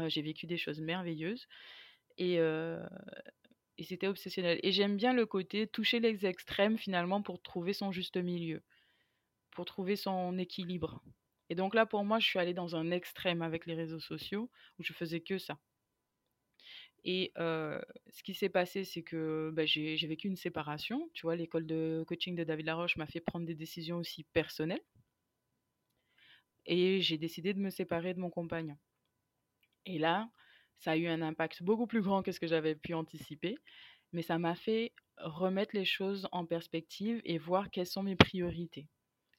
[0.09, 1.47] j'ai vécu des choses merveilleuses
[2.19, 2.39] et,
[3.77, 4.59] et c'était obsessionnel.
[4.63, 8.61] Et j'aime bien le côté toucher les extrêmes finalement pour trouver son juste milieu,
[9.51, 11.01] pour trouver son équilibre.
[11.49, 14.49] Et donc là, pour moi, je suis allée dans un extrême avec les réseaux sociaux
[14.79, 15.59] où je faisais que ça.
[17.07, 21.07] Et ce qui s'est passé, c'est que bah, j'ai vécu une séparation.
[21.13, 24.81] Tu vois, l'école de coaching de David Laroche m'a fait prendre des décisions aussi personnelles.
[26.65, 28.75] Et j'ai décidé de me séparer de mon compagnon.
[29.85, 30.27] Et là,
[30.79, 33.57] ça a eu un impact beaucoup plus grand que ce que j'avais pu anticiper,
[34.11, 38.87] mais ça m'a fait remettre les choses en perspective et voir quelles sont mes priorités.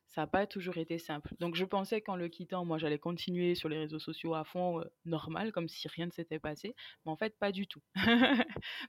[0.09, 1.35] Ça n'a pas toujours été simple.
[1.41, 4.83] Donc je pensais qu'en le quittant, moi j'allais continuer sur les réseaux sociaux à fond,
[5.05, 6.75] normal, comme si rien ne s'était passé.
[7.05, 7.83] Mais en fait, pas du tout.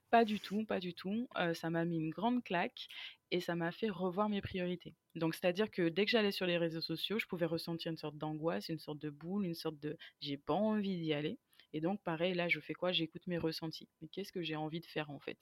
[0.10, 1.28] pas du tout, pas du tout.
[1.54, 2.88] ça m'a mis une grande claque
[3.32, 4.96] et ça m'a fait revoir mes priorités.
[5.16, 8.18] Donc c'est-à-dire que dès que j'allais sur les réseaux sociaux, je pouvais ressentir une sorte
[8.18, 11.40] d'angoisse, une sorte de boule, une sorte de j'ai pas envie d'y aller.
[11.74, 12.92] Et donc, pareil, là, je fais quoi?
[12.92, 13.90] J'écoute mes ressentis.
[14.02, 15.38] Mais qu'est-ce que j'ai envie de faire en fait?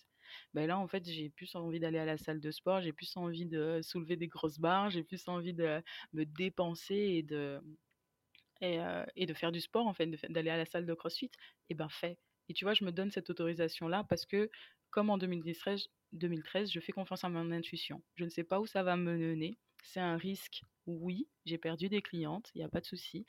[0.54, 3.16] Ben Là, en fait, j'ai plus envie d'aller à la salle de sport, j'ai plus
[3.18, 5.82] envie de soulever des grosses barres, j'ai plus envie de
[6.14, 7.62] me dépenser et de,
[8.62, 11.32] et, euh, de faire du sport, en fait, d'aller à la salle de crossfit.
[11.70, 12.18] Et ben, fais.
[12.50, 14.50] Et tu vois, je me donne cette autorisation-là parce que,
[14.92, 18.02] comme en 2013, 2013, je fais confiance à mon intuition.
[18.16, 19.58] Je ne sais pas où ça va me mener.
[19.84, 20.62] c'est un risque.
[20.88, 23.26] Oui, j'ai perdu des clientes, il n'y a pas de souci.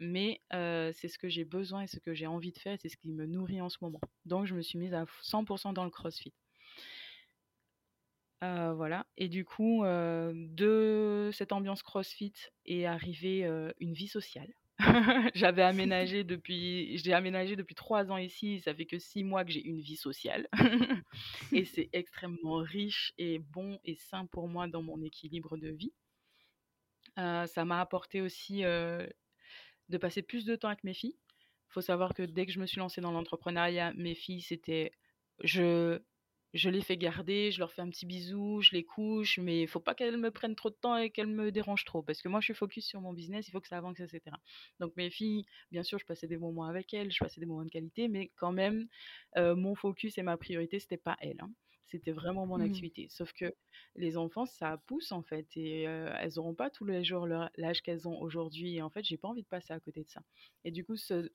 [0.00, 2.96] Mais c'est ce que j'ai besoin et ce que j'ai envie de faire, c'est ce
[2.96, 4.00] qui me nourrit en ce moment.
[4.24, 6.34] Donc je me suis mise à 100% dans le CrossFit.
[8.40, 9.06] voilà.
[9.16, 12.34] Et du coup, de cette ambiance CrossFit
[12.66, 13.48] est arrivée
[13.80, 14.52] une vie sociale.
[15.34, 18.60] J'avais aménagé depuis, j'ai aménagé depuis trois ans ici.
[18.60, 20.48] Ça fait que six mois que j'ai une vie sociale.
[21.52, 25.92] et c'est extrêmement riche et bon et sain pour moi dans mon équilibre de vie.
[27.16, 28.64] ça m'a apporté aussi
[29.88, 31.16] de passer plus de temps avec mes filles.
[31.70, 34.92] Il faut savoir que dès que je me suis lancée dans l'entrepreneuriat, mes filles, c'était
[35.40, 36.00] je
[36.54, 39.68] je les fais garder, je leur fais un petit bisou, je les couche, mais il
[39.68, 42.28] faut pas qu'elles me prennent trop de temps et qu'elles me dérangent trop, parce que
[42.28, 44.36] moi je suis focus sur mon business, il faut que ça avance, etc.
[44.80, 47.64] Donc mes filles, bien sûr, je passais des moments avec elles, je passais des moments
[47.64, 48.88] de qualité, mais quand même,
[49.36, 51.40] euh, mon focus et ma priorité, c'était pas elles.
[51.40, 51.52] Hein.
[51.86, 52.62] C'était vraiment mon mmh.
[52.62, 53.06] activité.
[53.10, 53.54] Sauf que
[53.94, 57.82] les enfants, ça pousse en fait, et euh, elles n'auront pas tous les jours l'âge
[57.82, 58.76] qu'elles ont aujourd'hui.
[58.76, 60.22] Et en fait, j'ai pas envie de passer à côté de ça.
[60.64, 61.30] Et du coup, ce,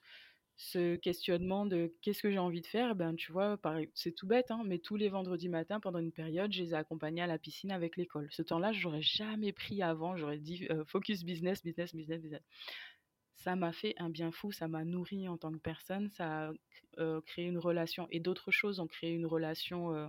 [0.61, 3.59] ce questionnement de qu'est-ce que j'ai envie de faire, ben tu vois,
[3.95, 6.75] c'est tout bête, hein, mais tous les vendredis matins pendant une période, je les ai
[6.75, 8.27] accompagnés à la piscine avec l'école.
[8.31, 12.43] Ce temps-là, j'aurais jamais pris avant, j'aurais dit euh, focus business, business, business, business.
[13.35, 16.53] Ça m'a fait un bien fou, ça m'a nourri en tant que personne, ça a
[16.99, 20.07] euh, créé une relation et d'autres choses ont créé une relation euh,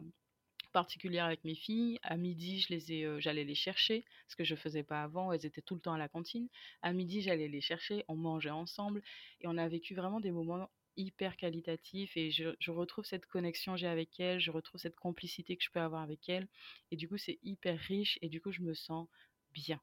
[0.73, 1.99] particulière avec mes filles.
[2.03, 5.33] À midi, je les ai, j'allais les chercher, ce que je faisais pas avant.
[5.33, 6.49] Elles étaient tout le temps à la cantine.
[6.83, 9.03] À midi, j'allais les chercher, on mangeait ensemble
[9.41, 13.79] et on a vécu vraiment des moments hyper qualitatifs et je, retrouve cette connexion que
[13.79, 16.49] j'ai avec elles, je retrouve cette complicité que je peux avoir avec elles
[16.91, 19.09] et du coup c'est hyper riche et du coup je me sens
[19.53, 19.81] bien.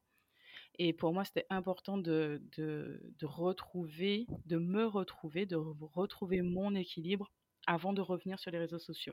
[0.78, 2.40] Et pour moi, c'était important de,
[3.22, 7.30] retrouver, de me retrouver, de retrouver mon équilibre
[7.66, 9.12] avant de revenir sur les réseaux sociaux.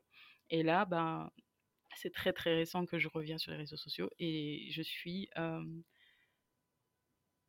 [0.50, 1.30] Et là, ben,
[1.98, 5.30] c'est très très récent que je reviens sur les réseaux sociaux et je suis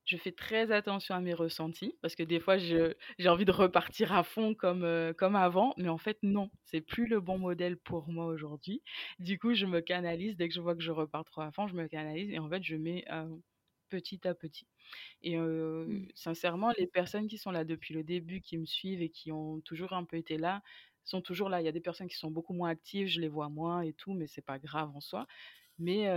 [0.09, 2.95] je fais très attention à mes ressentis parce que des fois j'ai
[3.27, 7.21] envie de repartir à fond comme, comme avant, mais en fait non, c'est plus le
[7.21, 8.83] bon modèle pour moi aujourd'hui.
[9.19, 11.69] Du coup, je me canalise dès que je vois que je repars trop à fond,
[11.69, 13.05] je me canalise et en fait je mets
[13.91, 14.67] petit à petit.
[15.23, 16.09] Et mmh.
[16.15, 19.61] sincèrement, les personnes qui sont là depuis le début, qui me suivent et qui ont
[19.61, 20.63] toujours un peu été là,
[21.09, 21.61] sont toujours là.
[21.61, 23.93] Il y a des personnes qui sont beaucoup moins actives, je les vois moins et
[23.93, 25.27] tout, mais c'est pas grave en soi.
[25.79, 26.09] Mais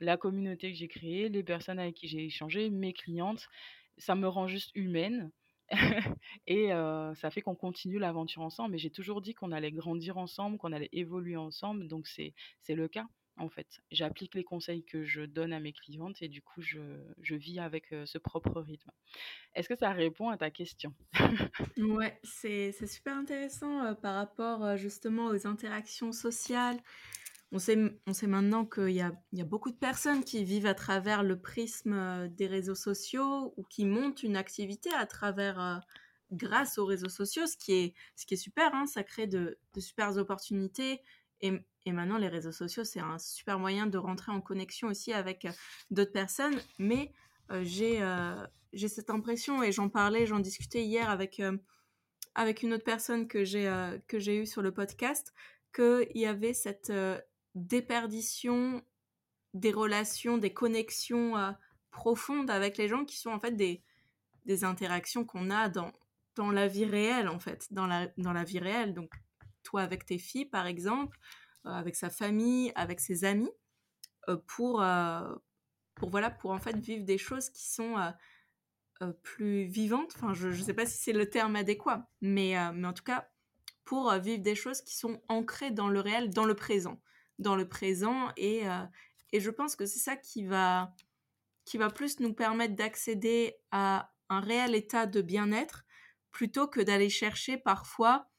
[0.00, 3.48] la communauté que j'ai créée, les personnes avec qui j'ai échangé, mes clientes,
[3.98, 5.30] ça me rend juste humaine.
[6.46, 8.72] et ça fait qu'on continue l'aventure ensemble.
[8.72, 11.88] Mais j'ai toujours dit qu'on allait grandir ensemble, qu'on allait évoluer ensemble.
[11.88, 12.34] Donc c'est
[12.68, 13.06] le cas
[13.36, 13.80] en fait.
[13.90, 16.80] J'applique les conseils que je donne à mes clientes et du coup, je,
[17.20, 18.90] je vis avec ce propre rythme.
[19.54, 20.94] Est-ce que ça répond à ta question?
[21.76, 26.78] Ouais, c'est super intéressant par rapport justement aux interactions sociales.
[27.52, 30.66] On sait, on sait maintenant qu'il y a, y a beaucoup de personnes qui vivent
[30.66, 35.80] à travers le prisme des réseaux sociaux ou qui montent une activité à travers
[36.32, 39.58] grâce aux réseaux sociaux, ce qui est, ce qui est super, hein, ça crée de,
[39.74, 41.00] de super opportunités.
[41.40, 41.52] Et,
[41.86, 45.44] et maintenant, les réseaux sociaux, c'est un super moyen de rentrer en connexion aussi avec
[45.44, 45.52] euh,
[45.90, 46.60] d'autres personnes.
[46.78, 47.12] Mais
[47.52, 51.40] euh, j'ai euh, j'ai cette impression, et j'en parlais, j'en discutais hier avec,
[52.34, 53.72] avec une autre personne que j'ai
[54.12, 55.32] j'ai eue sur le podcast,
[55.74, 56.92] qu'il y avait cette
[57.54, 58.84] déperdition
[59.54, 61.54] des relations, des connexions
[61.90, 63.82] profondes avec les gens qui sont en fait des,
[64.44, 65.92] des interactions qu'on a dans,
[66.34, 68.92] dans la vie réelle, en fait, dans la, dans la vie réelle.
[68.92, 69.10] Donc,
[69.62, 73.50] toi avec tes filles, par exemple, euh, avec sa famille, avec ses amis,
[74.28, 75.34] euh, pour, euh,
[75.94, 77.96] pour, voilà, pour en fait vivre des choses qui sont
[79.22, 80.12] plus vivantes.
[80.16, 83.28] Enfin, je ne sais pas si c'est le terme adéquat, mais, mais en tout cas,
[83.84, 87.00] pour vivre des choses qui sont ancrées dans le réel, dans le présent.
[87.38, 88.32] Dans le présent.
[88.38, 88.62] Et,
[89.32, 90.94] et je pense que c'est ça qui va,
[91.66, 95.84] qui va plus nous permettre d'accéder à un réel état de bien-être
[96.30, 98.30] plutôt que d'aller chercher parfois.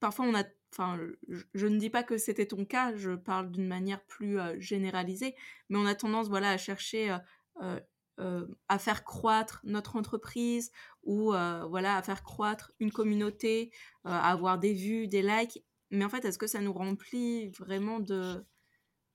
[0.00, 3.66] Parfois, on a enfin, je, ne dis pas que c'était ton cas, je parle d'une
[3.66, 5.34] manière plus euh, généralisée,
[5.68, 7.16] mais on a tendance, voilà, à chercher
[7.62, 7.80] euh,
[8.20, 10.70] euh, à faire croître notre entreprise
[11.02, 13.72] ou voilà, à faire croître une communauté,
[14.04, 15.62] à avoir des vues, des likes.
[15.90, 18.46] Mais en fait, est-ce que ça nous remplit vraiment de,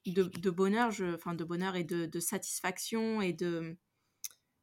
[0.05, 3.77] de, bonheur, enfin de bonheur et de, satisfaction et de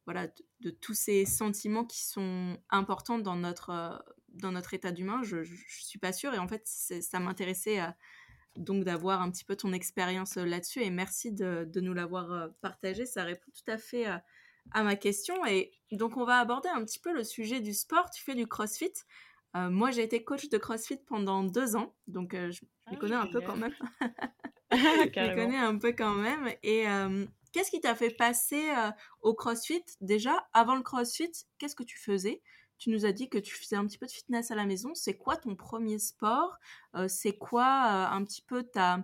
[0.04, 0.28] voilà
[0.60, 5.44] de, tous ces sentiments qui sont importants dans notre dans notre état d'humain, je, ne
[5.68, 6.34] suis pas sûre.
[6.34, 7.88] Et en fait, ça m'intéressait euh,
[8.56, 10.82] donc d'avoir un petit peu ton expérience euh, là-dessus.
[10.82, 13.06] Et merci de, nous l'avoir euh, partagé.
[13.06, 14.06] Ça répond tout à fait
[14.72, 15.44] à ma question.
[15.46, 18.10] Et donc, on va aborder un petit peu le sujet du sport.
[18.10, 18.92] Tu fais du crossfit.
[19.54, 21.94] moi, j'ai été coach de crossfit pendant deux ans.
[22.06, 23.74] Donc, je, je ah connais un peu quand même.
[24.72, 26.48] je les connais un peu quand même.
[26.62, 26.84] Et
[27.52, 28.64] qu'est-ce qui t'a fait passer
[29.20, 32.42] au CrossFit Déjà, avant le CrossFit, qu'est-ce que tu faisais?
[32.84, 34.94] Tu nous as dit que tu faisais un petit peu de fitness à la maison.
[34.94, 36.58] C'est quoi ton premier sport?
[37.08, 39.02] C'est quoi un petit peu ta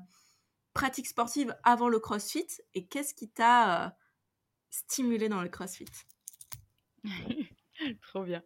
[0.75, 2.47] pratique sportive avant le CrossFit?
[2.75, 3.97] Et qu'est-ce qui t'a
[4.69, 5.87] stimulé dans le CrossFit?
[8.03, 8.43] Trop bien.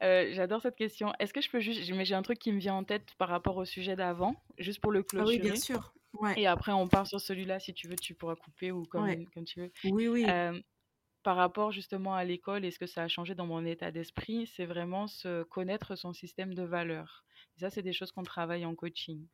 [0.00, 1.12] J'adore cette question.
[1.18, 1.90] Est-ce que je peux juste.
[1.90, 4.80] Mais j'ai un truc qui me vient en tête par rapport au sujet d'avant, juste
[4.80, 5.38] pour le clôturer.
[5.40, 5.92] Ah oui, bien sûr.
[6.36, 7.58] Et après, on part sur celui-là.
[7.58, 9.72] Si tu veux, tu pourras couper ou comme, comme tu veux.
[9.82, 10.24] Oui, oui.
[11.28, 14.46] Par rapport justement à l'école et ce que ça a changé dans mon état d'esprit,
[14.46, 17.22] c'est vraiment se connaître son système de valeurs.
[17.58, 19.26] ça, c'est des choses qu'on travaille en coaching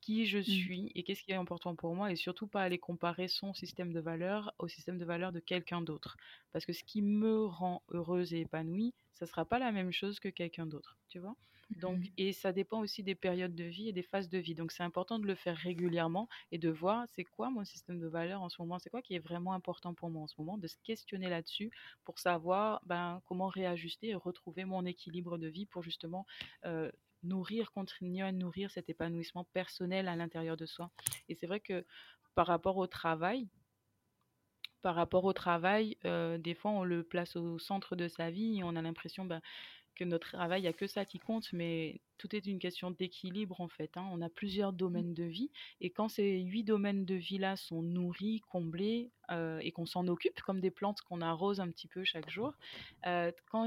[0.00, 0.42] qui je mmh.
[0.44, 3.92] suis et qu'est-ce qui est important pour moi et surtout pas aller comparer son système
[3.92, 6.16] de valeurs au système de valeurs de quelqu'un d'autre.
[6.52, 10.20] Parce que ce qui me rend heureuse et épanouie, ça sera pas la même chose
[10.20, 11.34] que quelqu'un d'autre, tu vois?
[11.70, 12.08] Donc, mmh.
[12.18, 14.54] et ça dépend aussi des périodes de vie et des phases de vie.
[14.54, 18.06] Donc, c'est important de le faire régulièrement et de voir c'est quoi mon système de
[18.06, 20.58] valeurs en ce moment, c'est quoi qui est vraiment important pour moi en ce moment,
[20.58, 21.70] de se questionner là-dessus
[22.04, 26.26] pour savoir ben, comment réajuster et retrouver mon équilibre de vie pour justement
[26.64, 26.90] euh,
[27.22, 30.90] nourrir, continuer à nourrir cet épanouissement personnel à l'intérieur de soi.
[31.28, 31.84] Et c'est vrai que
[32.34, 33.48] par rapport au travail,
[34.82, 38.58] par rapport au travail, euh, des fois on le place au centre de sa vie
[38.58, 39.40] et on a l'impression ben,
[39.94, 42.90] que notre travail, il n'y a que ça qui compte, mais tout est une question
[42.90, 43.96] d'équilibre en fait.
[43.96, 44.08] Hein.
[44.12, 44.76] On a plusieurs mmh.
[44.76, 49.72] domaines de vie et quand ces huit domaines de vie-là sont nourris, comblés euh, et
[49.72, 52.54] qu'on s'en occupe comme des plantes qu'on arrose un petit peu chaque jour,
[53.06, 53.66] euh, quand,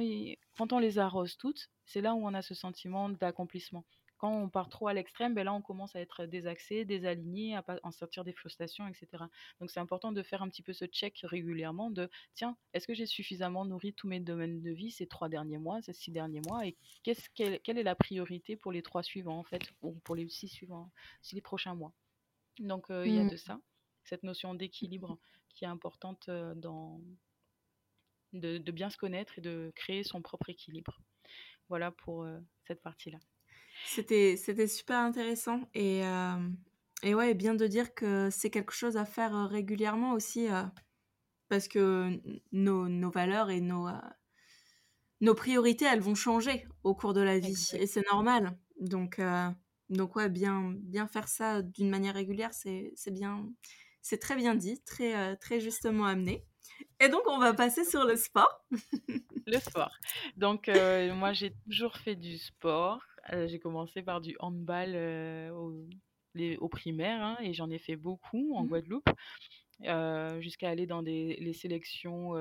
[0.58, 3.86] quand on les arrose toutes, c'est là où on a ce sentiment d'accomplissement.
[4.18, 7.64] Quand on part trop à l'extrême, ben là, on commence à être désaxé, désaligné, à
[7.84, 9.24] en sortir des frustrations, etc.
[9.60, 12.94] Donc, c'est important de faire un petit peu ce check régulièrement de, tiens, est-ce que
[12.94, 16.42] j'ai suffisamment nourri tous mes domaines de vie ces trois derniers mois, ces six derniers
[16.48, 20.16] mois, et qu'est-ce, quelle, est la priorité pour les trois suivants, en fait, ou pour
[20.16, 21.94] les six suivants, six les prochains mois?
[22.60, 23.30] Donc, euh, il y a mmh.
[23.30, 23.62] de ça,
[24.04, 27.02] cette notion d'équilibre qui est importante euh, dans...
[28.34, 31.00] De, bien se connaître et de créer son propre équilibre.
[31.70, 33.20] Voilà pour euh, cette partie-là.
[33.86, 35.62] C'était, c'était super intéressant.
[35.74, 36.38] Et, euh,
[37.04, 40.64] et ouais, bien de dire que c'est quelque chose à faire euh, régulièrement aussi, euh,
[41.50, 42.20] parce que
[42.52, 43.88] nos, nos, valeurs et nos,
[45.22, 47.70] nos priorités, elles vont changer au cours de la vie.
[47.74, 48.58] Et c'est normal.
[48.80, 49.22] Donc,
[49.90, 53.48] donc ouais, bien, bien faire ça d'une manière régulière, c'est, c'est bien.
[54.02, 56.46] C'est très bien dit, très, très justement amené.
[57.00, 58.66] Et donc, on va passer sur le sport.
[59.48, 59.98] le sport.
[60.36, 60.70] Donc,
[61.16, 63.00] moi, j'ai toujours fait du sport.
[63.34, 65.86] Euh, j'ai commencé par du handball euh, au,
[66.34, 68.68] les, au, primaire hein, et j'en ai fait beaucoup en mmh.
[68.68, 69.10] Guadeloupe,
[69.84, 72.34] euh, jusqu'à aller dans des, les sélections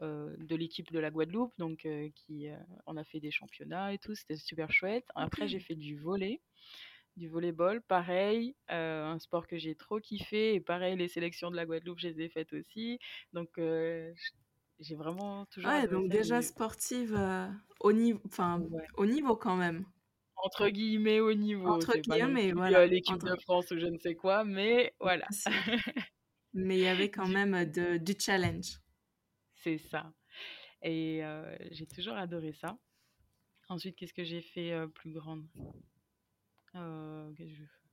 [0.00, 1.52] de l'équipe de la Guadeloupe.
[1.58, 2.48] Donc, qui,
[2.86, 5.06] on a fait des championnats et tout, c'était super chouette.
[5.14, 6.40] Après, j'ai fait du volet
[7.16, 11.64] du volleyball, pareil, un sport que j'ai trop kiffé, et pareil, les sélections de la
[11.64, 12.98] Guadeloupe, je les ai faites aussi.
[13.32, 13.50] Donc,
[14.80, 15.70] j'ai vraiment toujours.
[15.70, 17.18] Ouais, donc déjà sportive
[17.80, 18.62] au, niveau, enfin,
[18.96, 19.84] au niveau quand même.
[20.36, 21.68] Entre guillemets, au niveau.
[21.68, 22.86] Entre guillemets, voilà.
[22.86, 25.26] L'équipe de France ou je ne sais quoi, mais voilà.
[26.52, 28.78] mais il y avait quand même de, du challenge.
[29.54, 30.12] C'est ça.
[30.82, 31.22] Et
[31.70, 32.76] j'ai toujours adoré ça.
[33.68, 35.46] Ensuite, qu'est-ce que j'ai fait plus grande?
[36.74, 37.83] Qu'est-ce que je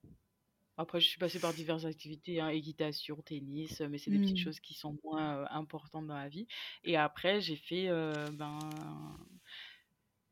[0.78, 4.44] après, je suis passée par diverses activités, hein, équitation, tennis, mais c'est des petites mmh.
[4.44, 6.48] choses qui sont moins importantes dans la vie.
[6.84, 7.88] Et après, j'ai fait,
[8.34, 8.58] ben,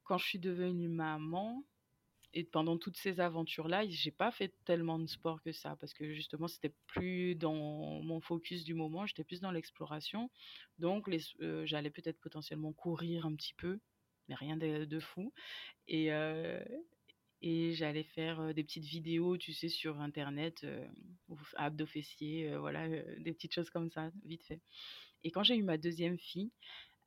[0.03, 1.63] quand je suis devenue maman,
[2.33, 6.13] et pendant toutes ces aventures-là, j'ai pas fait tellement de sport que ça, parce que
[6.13, 10.29] justement, c'était plus dans mon focus du moment, j'étais plus dans l'exploration.
[10.77, 11.09] Donc,
[11.63, 13.79] j'allais peut-être potentiellement courir un petit peu,
[14.27, 15.33] mais rien de, de fou.
[15.87, 16.11] Et,
[17.41, 20.85] et j'allais faire des petites vidéos, tu sais, sur Internet, euh,
[21.55, 24.61] abdos fessiers, voilà, des petites choses comme ça, vite fait.
[25.23, 26.51] Et quand j'ai eu ma deuxième fille,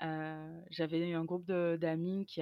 [0.00, 2.40] j'avais eu un groupe d'amis qui,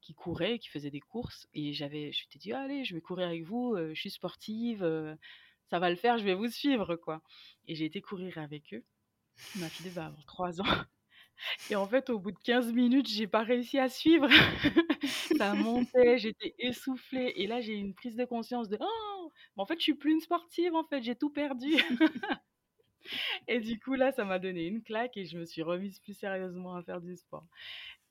[0.00, 3.28] qui couraient, qui faisaient des courses, et j'avais, je m'étais dit, allez, je vais courir
[3.28, 4.84] avec vous, je suis sportive,
[5.70, 7.22] ça va le faire, je vais vous suivre, quoi.
[7.66, 8.84] Et j'ai été courir avec eux.
[9.56, 10.84] Ma fille devait avoir 3 ans.
[11.70, 14.28] Et en fait, au bout de 15 minutes, j'ai pas réussi à suivre.
[15.36, 17.32] ça montait, j'étais essoufflée.
[17.36, 20.12] Et là, j'ai une prise de conscience de Oh, mais en fait, je suis plus
[20.12, 21.74] une sportive, en fait, j'ai tout perdu.
[23.48, 26.14] et du coup, là, ça m'a donné une claque et je me suis remise plus
[26.14, 27.46] sérieusement à faire du sport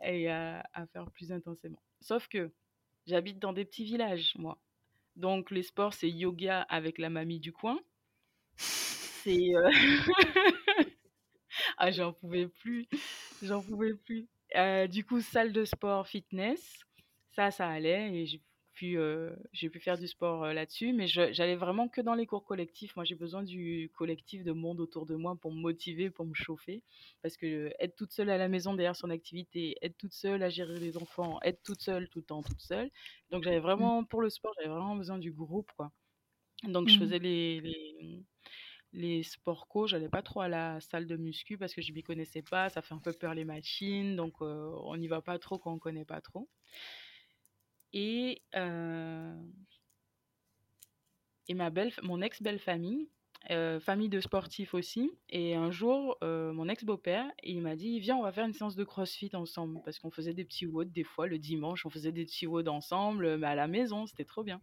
[0.04, 1.82] et à, faire plus intensément.
[2.02, 2.52] Sauf que
[3.06, 4.58] j'habite dans des petits villages, moi.
[5.16, 7.80] Donc, les sports, c'est yoga avec la mamie du coin.
[8.58, 9.56] C'est.
[9.56, 9.72] Euh,
[11.78, 12.88] ah, j'en pouvais plus.
[13.42, 14.28] J'en pouvais plus.
[14.56, 16.85] Euh, du coup, salle de sport, fitness,
[17.36, 18.24] ça, ça allait.
[18.24, 18.42] Et
[18.74, 18.98] pu,
[19.54, 22.96] j'ai pu faire du sport là-dessus, mais j'allais vraiment que dans les cours collectifs.
[22.96, 26.34] Moi, j'ai besoin du collectif de monde autour de moi pour me motiver, pour me
[26.34, 26.84] chauffer.
[27.22, 30.50] Parce que être toute seule à la maison derrière son activité, être toute seule à
[30.50, 32.92] gérer les enfants, être toute seule tout le temps, toute seule.
[33.32, 33.64] Donc, j'avais mmh.
[33.64, 35.92] vraiment, pour le sport, j'avais vraiment besoin du groupe, quoi.
[36.64, 37.00] Donc, je mmh.
[37.00, 38.24] faisais les, les,
[38.92, 42.04] les sports co, j'allais pas trop à la salle de muscu parce que je m'y
[42.04, 45.58] connaissais pas, ça fait un peu peur les machines, donc on n'y va pas trop
[45.60, 46.50] quand on connaît pas trop.
[47.96, 48.42] Et,
[51.48, 53.08] et ma belle, mon ex-belle famille,
[53.80, 55.12] famille de sportifs aussi.
[55.30, 58.84] Et un jour, mon ex-beau-père, il m'a dit, viens, on va faire une séance de
[58.84, 59.80] CrossFit ensemble.
[59.86, 62.68] Parce qu'on faisait des petits WOD des fois, le dimanche, on faisait des petits WOD
[62.68, 64.62] ensemble, mais à la maison, c'était trop bien.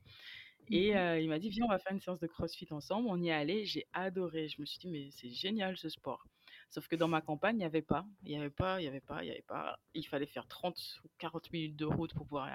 [0.70, 3.08] Et mmh il m'a dit, viens, on va faire une séance de CrossFit ensemble.
[3.10, 4.48] On y est allé, j'ai adoré.
[4.48, 6.24] Je me suis dit, mais c'est génial ce sport.
[6.72, 8.06] Sauf que dans ma campagne, il n'y avait pas.
[8.24, 9.78] Il n'y avait pas, il n'y avait pas, il n'y avait pas.
[9.92, 12.48] Il fallait faire 30 ou 40 minutes de route pour pouvoir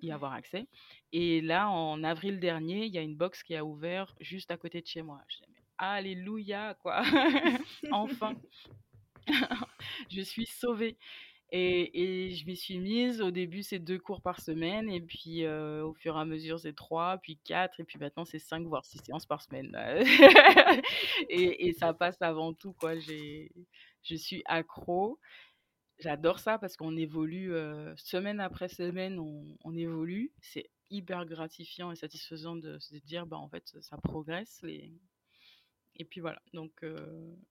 [0.00, 0.68] y avoir accès.
[1.12, 4.56] Et là, en avril dernier, il y a une box qui a ouvert juste à
[4.56, 5.20] côté de chez moi.
[5.78, 7.02] Alléluia, quoi.
[7.90, 8.36] enfin.
[10.10, 10.96] je suis sauvée.
[11.52, 13.20] Et, je m'y suis mise.
[13.20, 14.90] Au début, c'est deux cours par semaine.
[14.90, 17.80] Et puis, au fur et à mesure, c'est trois, puis quatre.
[17.80, 19.76] Et puis maintenant, c'est cinq, voire six séances par semaine.
[21.28, 22.98] et, ça passe avant tout, quoi.
[22.98, 25.18] Je suis accro.
[25.98, 27.52] J'adore ça parce qu'on évolue
[27.96, 30.32] semaine après semaine, on, évolue.
[30.40, 34.60] C'est hyper gratifiant et satisfaisant de se dire, bah, en fait, ça progresse.
[35.98, 36.42] Et puis voilà.
[36.52, 36.84] Donc,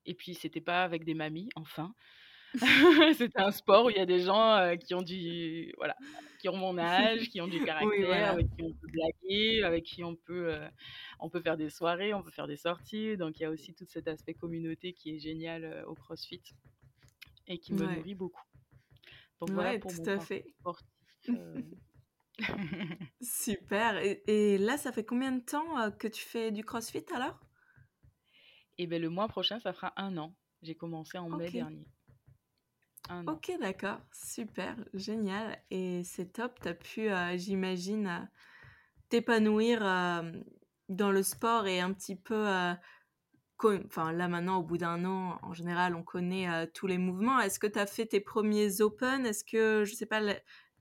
[0.06, 1.96] et puis, c'était pas avec des mamies, enfin.
[3.18, 5.96] C'était un sport où il y a des gens qui ont du voilà,
[6.40, 10.04] qui ont mon âge, qui ont du caractère, avec qui on peut blaguer, avec qui
[10.04, 10.56] on peut
[11.20, 13.18] on peut faire des soirées, on peut faire des sorties.
[13.18, 16.42] Donc il y a aussi tout cet aspect communauté qui est génial au CrossFit
[17.48, 18.44] et qui me nourrit beaucoup.
[19.40, 20.46] Donc voilà pour tout à fait.
[23.22, 23.98] Super.
[23.98, 27.40] Et, et, là, ça fait combien de temps que tu fais du CrossFit alors?
[28.78, 30.36] Eh bien, le mois prochain, ça fera un an.
[30.62, 31.86] J'ai commencé en mai dernier.
[33.28, 34.00] Ok, d'accord.
[34.12, 35.60] Super, génial.
[35.70, 36.60] Et c'est top.
[36.62, 38.26] Tu as pu, euh, j'imagine, euh,
[39.10, 40.32] t'épanouir euh,
[40.90, 42.48] dans le sport et un petit peu...
[43.64, 47.40] Enfin, là maintenant, au bout d'un an, en général, on connaît tous les mouvements.
[47.40, 49.26] Est-ce que tu as fait tes premiers open?
[49.26, 50.22] Est-ce que, je sais pas,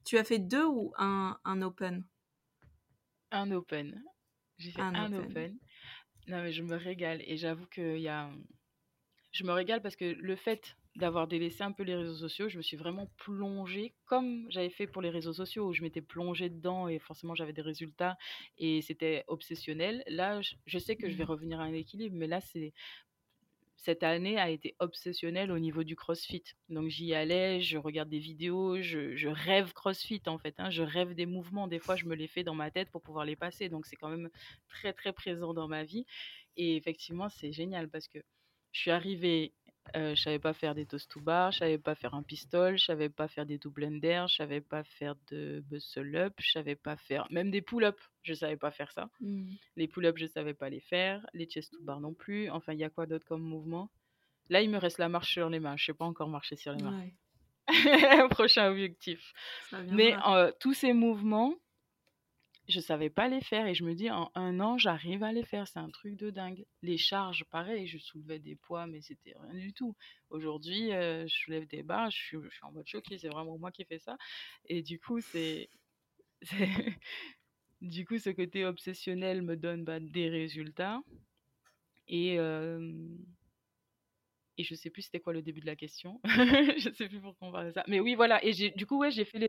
[0.04, 2.04] tu as fait deux ou un, un open?
[3.30, 4.02] Un open.
[4.58, 5.56] J'ai fait un, open.
[6.26, 7.22] Non, mais je me régale.
[7.26, 8.30] Et j'avoue qu'il y a...
[9.32, 12.56] Je me régale parce que le fait d'avoir délaissé un peu les réseaux sociaux, je
[12.56, 16.48] me suis vraiment plongée comme j'avais fait pour les réseaux sociaux où je m'étais plongée
[16.48, 18.16] dedans et forcément j'avais des résultats
[18.58, 20.04] et c'était obsessionnel.
[20.06, 21.28] Là, je sais que je vais mmh.
[21.28, 22.72] revenir à un équilibre, mais là, c'est
[23.84, 26.42] cette année a été obsessionnelle au niveau du CrossFit.
[26.70, 30.54] Donc j'y allais, je regarde des vidéos, je, rêve CrossFit en fait.
[30.56, 30.70] Hein.
[30.70, 31.68] je rêve des mouvements.
[31.68, 33.68] Des fois, je me les fais dans ma tête pour pouvoir les passer.
[33.68, 34.30] Donc c'est quand même
[34.68, 36.06] très très présent dans ma vie.
[36.56, 38.18] Et effectivement, c'est génial parce que
[38.72, 39.52] je suis arrivée
[39.94, 42.84] je savais pas faire des toast to bar, je savais pas faire un pistol, je
[42.84, 46.74] savais pas faire des double under, je savais pas faire de muscle up, je savais
[46.74, 49.10] pas faire même des pull up, je savais pas faire ça.
[49.20, 49.52] Mmh.
[49.76, 52.50] Les pull up, je savais pas les faire, les chest to bar non plus.
[52.50, 53.90] Enfin, il y a quoi d'autre comme mouvement?
[54.50, 55.76] Là, il me reste la marche sur les mains.
[55.76, 57.08] Je sais pas encore marcher sur les mains.
[58.30, 59.32] Prochain objectif.
[59.90, 60.14] Mais
[60.60, 61.54] tous ces mouvements,
[62.68, 65.44] je savais pas les faire et je me dis en un an j'arrive à les
[65.44, 65.68] faire.
[65.68, 66.64] C'est un truc de dingue.
[66.82, 69.94] Les charges pareil je soulevais des poids mais c'était rien du tout.
[70.30, 73.84] Aujourd'hui euh, je soulève des barres je suis, en mode choquée c'est vraiment moi qui
[73.84, 74.16] fais ça.
[74.66, 75.68] Et du coup c'est
[77.82, 81.02] du coup ce côté obsessionnel me donne bah, des résultats.
[82.08, 82.92] Et euh...
[84.56, 86.20] et je sais plus c'était quoi le début de la question.
[86.24, 87.84] Je sais plus pourquoi on parle de ça.
[87.88, 88.42] Mais oui voilà.
[88.44, 89.48] Et du coup ouais j'ai fait les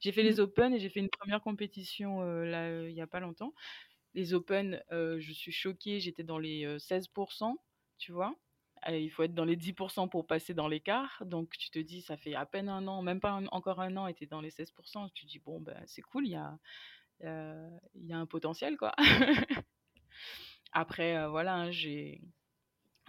[0.00, 0.40] j'ai fait les mmh.
[0.40, 3.54] Open et j'ai fait une première compétition là, il n'y a pas longtemps.
[4.14, 7.54] Les Open, je suis choquée, j'étais dans les 16%,
[7.98, 8.34] tu vois?
[8.88, 11.22] il faut être dans les 10% pour passer dans l'écart.
[11.26, 14.06] Donc, tu te dis, ça fait à peine un an, même pas encore un an,
[14.06, 15.10] et tu es dans les 16%.
[15.14, 16.58] Tu te dis, bon, ben, c'est cool, il y a,
[17.94, 18.94] il y a un potentiel, quoi.
[20.72, 22.20] Après, voilà, hein, j'ai.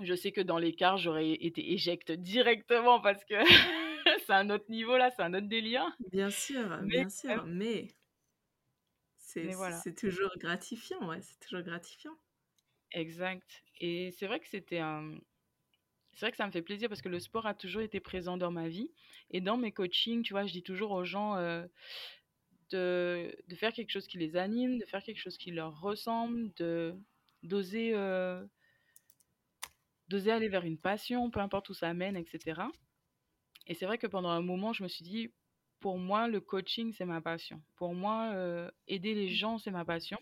[0.01, 3.33] Je sais que dans l'écart, j'aurais été éjecte directement parce que
[4.27, 5.85] c'est un autre niveau là, c'est un autre délire.
[6.11, 7.87] Bien sûr, bien sûr, mais
[9.15, 9.81] c'est voilà.
[9.97, 12.15] toujours gratifiant, ouais, c'est toujours gratifiant.
[12.91, 13.63] Exact.
[13.79, 15.17] Et c'est vrai que c'était un.
[16.13, 18.37] C'est vrai que ça me fait plaisir parce que le sport a toujours été présent
[18.37, 18.91] dans ma vie.
[19.31, 21.65] Et dans mes coachings, tu vois, je dis toujours aux gens euh,
[22.71, 26.51] de, de, faire quelque chose qui les anime, de faire quelque chose qui leur ressemble,
[26.55, 26.95] de
[27.43, 28.43] d'oser euh,
[30.09, 32.61] d'oser aller vers une passion, peu importe où ça amène, etc.
[33.67, 35.31] Et c'est vrai que pendant un moment, je me suis dit,
[35.79, 37.61] pour moi, le coaching, c'est ma passion.
[37.75, 40.17] Pour moi, euh, aider les gens, c'est ma passion.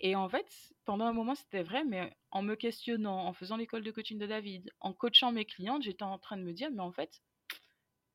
[0.00, 0.46] Et en fait,
[0.84, 4.26] pendant un moment, c'était vrai, mais en me questionnant, en faisant l'école de coaching de
[4.26, 7.20] David, en coachant mes clientes, j'étais en train de me dire, mais en fait,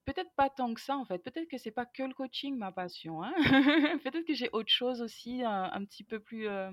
[0.05, 1.19] peut-être pas tant que ça, en fait.
[1.19, 3.21] Peut-être que c'est pas que le coaching ma passion.
[3.21, 3.33] Hein
[4.03, 6.71] peut-être que j'ai autre chose aussi, un, petit peu plus euh,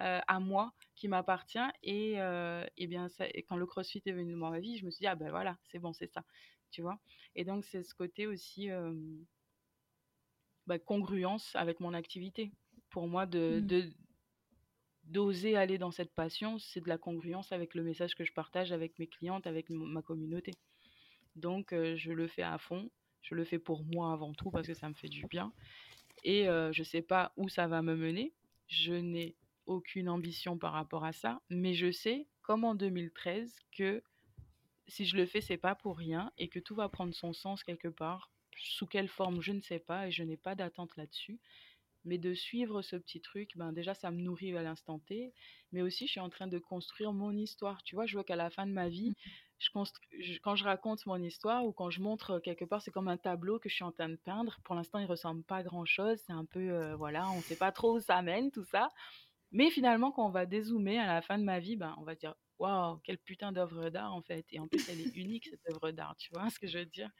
[0.00, 1.58] euh, à moi, qui m'appartient.
[1.82, 2.16] Et,
[2.76, 5.00] et bien, ça, et quand le CrossFit est venu dans ma vie, je me suis
[5.00, 6.22] dit, ah ben voilà, c'est bon, c'est ça
[6.76, 6.98] tu vois.
[7.34, 8.68] Et donc, c'est ce côté aussi
[10.66, 12.52] bah, congruence avec mon activité.
[12.90, 13.92] Pour moi, de, mmh.
[15.04, 18.72] d'oser aller dans cette passion, c'est de la congruence avec le message que je partage
[18.72, 20.52] avec mes clientes, avec ma communauté.
[21.34, 22.90] Donc, je le fais à fond.
[23.22, 25.54] Je le fais pour moi avant tout parce que ça me fait du bien.
[26.24, 28.34] Et je ne sais pas où ça va me mener.
[28.68, 31.40] Je n'ai aucune ambition par rapport à ça.
[31.48, 34.02] Mais je sais, comme en 2013, que
[34.88, 37.62] si je le fais, c'est pas pour rien et que tout va prendre son sens
[37.64, 38.30] quelque part.
[38.56, 41.38] Sous quelle forme, je ne sais pas et je n'ai pas d'attente là-dessus.
[42.04, 45.32] Mais de suivre ce petit truc, ben déjà, ça me nourrit à l'instant T.
[45.72, 47.82] Mais aussi, je suis en train de construire mon histoire.
[47.82, 49.14] Tu vois, je vois qu'à la fin de ma vie,
[49.58, 53.08] je construis, quand je raconte mon histoire ou quand je montre quelque part, c'est comme
[53.08, 54.58] un tableau que je suis en train de peindre.
[54.62, 56.18] Pour l'instant, il ressemble pas à grand-chose.
[56.26, 58.90] C'est un peu, euh, voilà, on ne sait pas trop où ça mène, tout ça.
[59.50, 62.14] Mais finalement, quand on va dézoomer à la fin de ma vie, ben, on va
[62.14, 64.46] dire waouh, quelle putain d'œuvre d'art en fait.
[64.50, 66.86] Et en plus, elle est unique cette œuvre d'art, tu vois ce que je veux
[66.86, 67.10] dire?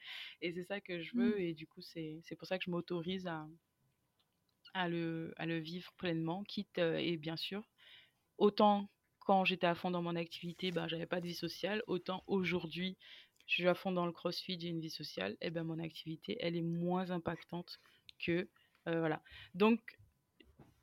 [0.41, 1.37] Et c'est ça que je veux.
[1.37, 1.39] Mmh.
[1.39, 3.47] Et du coup, c'est pour ça que je m'autorise à,
[4.73, 7.69] à, le, à le vivre pleinement, quitte, et bien sûr,
[8.37, 12.23] autant quand j'étais à fond dans mon activité, ben, j'avais pas de vie sociale, autant
[12.27, 12.97] aujourd'hui,
[13.47, 16.37] je suis à fond dans le crossfit, j'ai une vie sociale, et ben mon activité,
[16.41, 17.79] elle est moins impactante
[18.19, 18.49] que.
[18.85, 19.21] voilà.
[19.53, 19.81] Donc,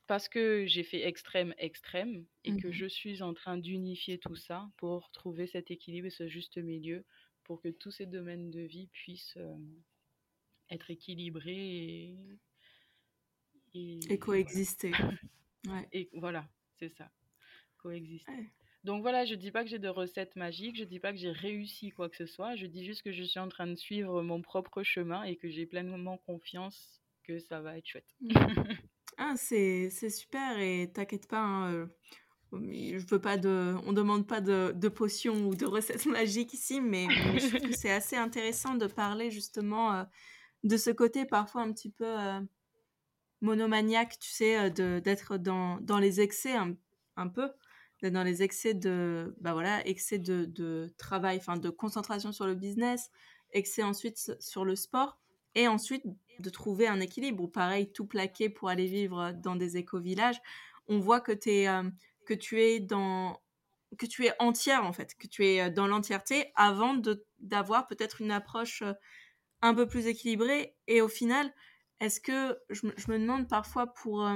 [0.07, 4.36] parce que j'ai fait extrême, extrême, et que mmh je suis en train d'unifier tout
[4.36, 7.05] ça pour trouver cet équilibre et ce juste milieu
[7.44, 9.38] pour que tous ces domaines de vie puissent
[10.70, 12.16] être équilibrés
[13.74, 14.18] et, et...
[14.18, 14.92] coexister.
[15.68, 15.88] ouais.
[15.92, 16.48] Et voilà,
[16.78, 17.11] c'est ça,
[17.78, 18.50] coexister.
[18.84, 21.32] Donc voilà, je dis pas que j'ai de recettes magiques, je dis pas que j'ai
[21.32, 24.22] réussi quoi que ce soit, je dis juste que je suis en train de suivre
[24.22, 28.14] mon propre chemin et que j'ai pleinement confiance que ça va être chouette.
[28.20, 28.34] Mmh.
[29.19, 31.87] Ah, c'est super et t'inquiète pas, hein, euh,
[32.53, 36.81] je veux pas de, on demande pas de, de potions ou de recettes magiques ici,
[36.81, 37.07] mais,
[37.39, 40.05] je trouve que c'est assez intéressant de parler justement euh,
[40.65, 42.41] de ce côté parfois un petit peu euh,
[43.41, 46.75] monomaniaque, tu sais, d'être dans, dans les excès un,
[47.17, 47.51] un peu,
[48.03, 52.47] d'être dans les excès de, bah voilà, excès de, de travail, enfin de concentration sur
[52.47, 53.11] le business,
[53.53, 55.19] excès ensuite sur le sport
[55.55, 56.05] et ensuite
[56.39, 60.41] de trouver un équilibre ou pareil tout plaquer pour aller vivre dans des éco-villages.
[60.87, 61.82] On voit que, es, euh,
[62.26, 63.41] que tu es dans
[63.97, 67.01] que tu es entière en fait que tu es euh, dans l'entièreté avant
[67.39, 68.93] d'avoir peut-être une approche euh,
[69.62, 70.76] un peu plus équilibrée.
[70.89, 71.53] Et au final
[72.01, 74.28] est-ce que je, je, me demande parfois pour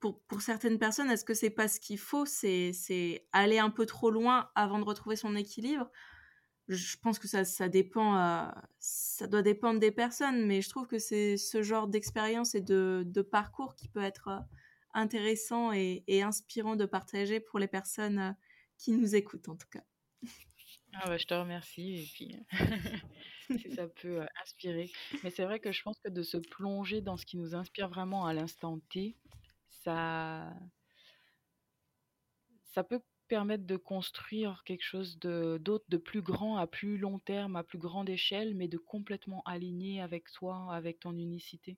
[0.00, 3.86] pour, pour certaines personnes, est-ce que c'est pas ce qu'il faut, c'est aller un peu
[3.86, 5.90] trop loin avant de retrouver son équilibre?
[6.68, 8.46] Je pense que ça, ça dépend, euh,
[8.78, 13.22] ça doit dépendre des personnes, mais je trouve que c'est ce genre d'expérience et de,
[13.22, 14.38] parcours qui peut être euh,
[14.92, 18.32] intéressant et, et, inspirant de partager pour les personnes euh,
[18.76, 19.82] qui nous écoutent en tout cas.
[20.94, 22.36] Ah bah, je te remercie et puis
[23.58, 24.90] si ça peut inspirer.
[25.22, 27.88] Mais c'est vrai que je pense que de se plonger dans ce qui nous inspire
[27.88, 29.16] vraiment à l'instant T,
[29.70, 30.52] ça,
[32.64, 37.18] ça peut permettre de construire quelque chose de d'autre, de plus grand, à plus long
[37.18, 41.76] terme, à plus grande échelle, mais de complètement aligné avec toi, avec ton unicité.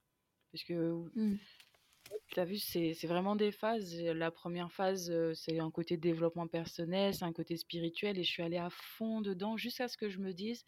[0.53, 1.39] Parce que mmh.
[2.29, 4.01] tu as vu, c'est vraiment des phases.
[4.01, 8.43] La première phase, c'est un côté développement personnel, c'est un côté spirituel, et je suis
[8.43, 10.65] allée à fond dedans jusqu'à ce que je me dise,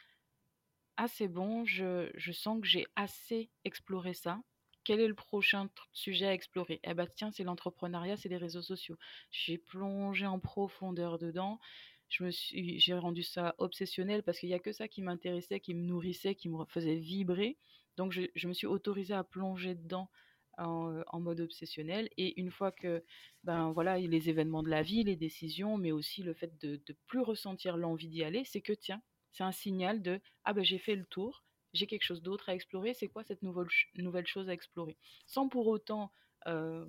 [0.97, 4.41] ah c'est bon, je, je sens que j'ai assez exploré ça
[4.85, 6.81] quel est le prochain sujet à explorer?
[6.85, 8.97] Eh bien, tiens, c'est l'entrepreneuriat, c'est les réseaux sociaux.
[9.31, 11.61] J'ai plongé en profondeur dedans.
[12.09, 15.61] Je me suis, j'ai rendu ça obsessionnel parce qu'il n'y a que ça qui m'intéressait,
[15.61, 17.57] qui me nourrissait, qui me faisait vibrer.
[17.97, 20.11] Donc, je, me suis autorisée à plonger dedans
[20.59, 22.09] en, mode obsessionnel.
[22.17, 23.05] Et une fois que,
[23.45, 26.95] ben voilà, les événements de la vie, les décisions, mais aussi le fait de ne
[27.07, 29.03] plus ressentir l'envie d'y aller, c'est que tiens,
[29.33, 32.55] c'est un signal de ah ben j'ai fait le tour, j'ai quelque chose d'autre à
[32.55, 34.97] explorer, c'est quoi cette nouvelle, nouvelle chose à explorer?
[35.27, 36.13] Sans pour autant
[36.47, 36.85] euh,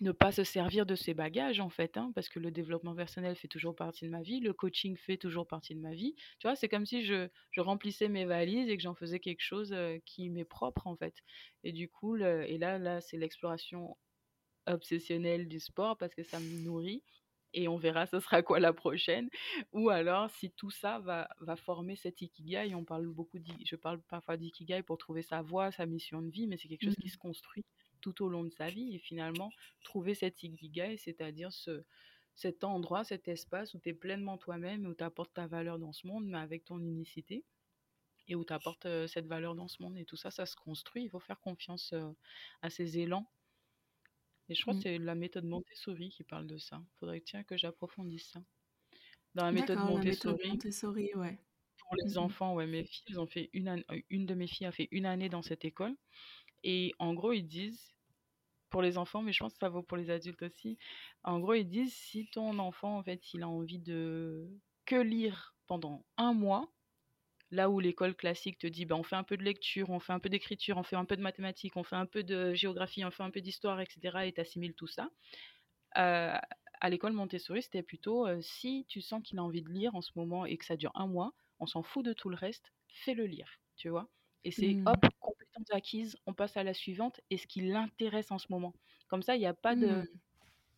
[0.00, 3.36] ne pas se servir de ces bagages, en fait, hein, parce que le développement personnel
[3.36, 6.14] fait toujours partie de ma vie, le coaching fait toujours partie de ma vie.
[6.38, 9.42] Tu vois, c'est comme si je, je, remplissais mes valises et que j'en faisais quelque
[9.42, 11.14] chose euh, qui m'est propre, en fait.
[11.64, 13.96] Et du coup, et là, là c'est l'exploration
[14.66, 17.02] obsessionnelle du sport parce que ça me nourrit.
[17.54, 19.28] Et on verra ce sera quoi la prochaine.
[19.72, 24.00] Ou alors si tout ça va, va former cet ikigai, on parle beaucoup, je parle
[24.02, 27.08] parfois d'ikigai pour trouver sa voie, sa mission de vie, mais c'est quelque chose qui
[27.08, 27.12] mmh.
[27.12, 27.64] se construit
[28.00, 29.50] tout au long de sa vie et finalement
[29.82, 31.84] trouver cet ikigai, c'est-à-dire ce,
[32.34, 35.92] cet endroit, cet espace où tu es pleinement toi-même, où tu apportes ta valeur dans
[35.92, 37.44] ce monde, mais avec ton unicité
[38.28, 39.96] et où tu apportes cette valeur dans ce monde.
[39.96, 41.04] Et tout ça, ça se construit.
[41.04, 41.94] Il faut faire confiance
[42.60, 43.26] à ces élans
[44.48, 44.82] et je crois que mmh.
[44.82, 46.80] c'est la méthode Montessori qui parle de ça.
[46.82, 48.40] Il faudrait tiens, que j'approfondisse ça.
[49.34, 51.38] Dans la méthode Montessori, ouais.
[51.78, 54.66] pour les mmh enfants, ouais, mes filles, ont fait une, euh, une de mes filles
[54.66, 55.94] a fait une année dans cette école.
[56.64, 57.94] Et en gros, ils disent,
[58.70, 60.78] pour les enfants, mais je pense que ça vaut pour les adultes aussi,
[61.22, 64.48] en gros, ils disent, si ton enfant, en fait, il a envie de
[64.86, 66.72] que lire pendant un mois,
[67.50, 70.12] Là où l'école classique te dit, ben, on fait un peu de lecture, on fait
[70.12, 73.04] un peu d'écriture, on fait un peu de mathématiques, on fait un peu de géographie,
[73.04, 74.26] on fait un peu d'histoire, etc.
[74.26, 75.08] et t'assimiles tout ça.
[75.96, 76.34] Euh,
[76.80, 80.02] à l'école Montessori, c'était plutôt, euh, si tu sens qu'il a envie de lire en
[80.02, 82.72] ce moment et que ça dure un mois, on s'en fout de tout le reste,
[82.88, 84.08] fais-le lire, tu vois.
[84.44, 84.86] Et c'est, mmh.
[84.86, 88.74] hop, compétence acquise, on passe à la suivante, et ce qui l'intéresse en ce moment.
[89.08, 90.06] Comme ça, il n'y a pas de, mmh.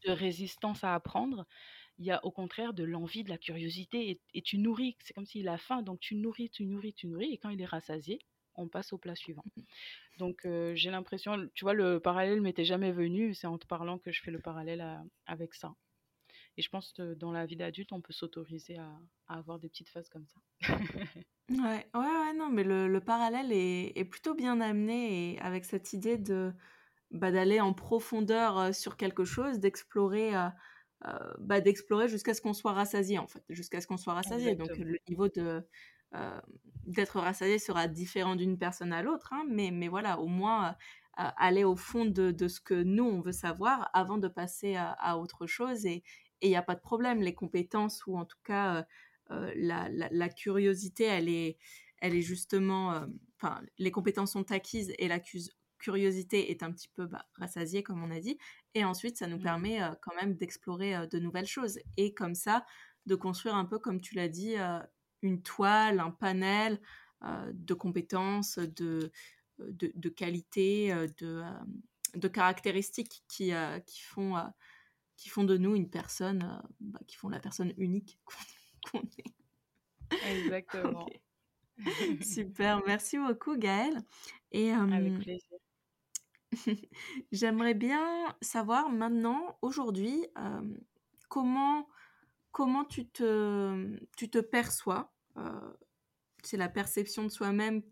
[0.07, 1.47] de résistance à apprendre
[2.01, 4.96] il y a au contraire de l'envie, de la curiosité, et, tu nourris.
[5.05, 7.61] C'est comme s'il a faim, donc tu nourris, tu nourris, tu nourris, et quand il
[7.61, 8.18] est rassasié,
[8.57, 9.44] on passe au plat suivant.
[9.57, 9.62] Mmh
[10.18, 13.98] donc euh, j'ai l'impression, tu vois, le parallèle m'était jamais venu, c'est en te parlant
[13.98, 14.84] que je fais le parallèle
[15.24, 15.74] avec ça.
[16.59, 19.88] Et je pense que dans la vie d'adulte, on peut s'autoriser à, avoir des petites
[19.88, 20.40] phases comme ça.
[21.48, 26.18] ouais, ouais, ouais, non, mais le, parallèle est, plutôt bien amené et avec cette idée
[26.18, 26.53] de
[27.12, 30.36] bah, d'aller en profondeur sur quelque chose, d'explorer.
[30.36, 30.51] Euh,
[31.07, 34.55] euh, bah, d'explorer jusqu'à ce qu'on soit rassasié en fait, jusqu'à ce qu'on soit rassasié.
[34.55, 35.66] Donc le niveau de
[36.14, 36.40] euh,
[36.84, 40.72] d'être rassasié sera différent d'une personne à l'autre, hein, mais, mais voilà, au moins euh,
[41.16, 45.16] aller au fond de, de, ce que nous on veut savoir avant de passer à,
[45.18, 46.03] autre chose et
[46.42, 47.22] il n'y a pas de problème.
[47.22, 48.84] Les compétences ou en tout cas
[49.28, 51.57] la, la, curiosité, elle est,
[51.98, 55.20] elle est justement, enfin, les compétences sont acquises et la
[55.80, 58.38] curiosité est un petit peu bah, rassasiée, comme on a dit.
[58.75, 59.43] Et ensuite, ça nous mmh.
[59.43, 61.79] permet quand même d'explorer de nouvelles choses.
[61.97, 62.64] Et comme ça,
[63.07, 64.55] de construire un peu, comme tu l'as dit,
[65.23, 66.81] une toile, un panel
[67.53, 69.11] de compétences, de,
[69.59, 71.43] de, de qualités, de,
[72.14, 73.53] de caractéristiques qui,
[73.87, 74.37] qui, font,
[75.16, 78.18] qui font de nous une personne, bah, qui font la personne unique
[78.93, 79.35] qu'on est.
[80.29, 81.07] Exactement.
[82.21, 84.03] Super, merci beaucoup Gaëlle.
[84.53, 85.49] Et, Avec plaisir.
[87.32, 90.26] J'aimerais bien savoir maintenant, aujourd'hui,
[91.28, 91.88] comment,
[92.53, 95.12] comment tu, te, tu te perçois.
[96.42, 97.82] c'est la perception de soi-même,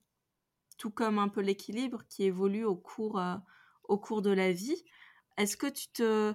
[0.77, 3.21] tout comme un peu l'équilibre qui évolue au cours,
[3.85, 4.85] au cours de la vie.
[5.37, 6.35] Est-ce que tu te,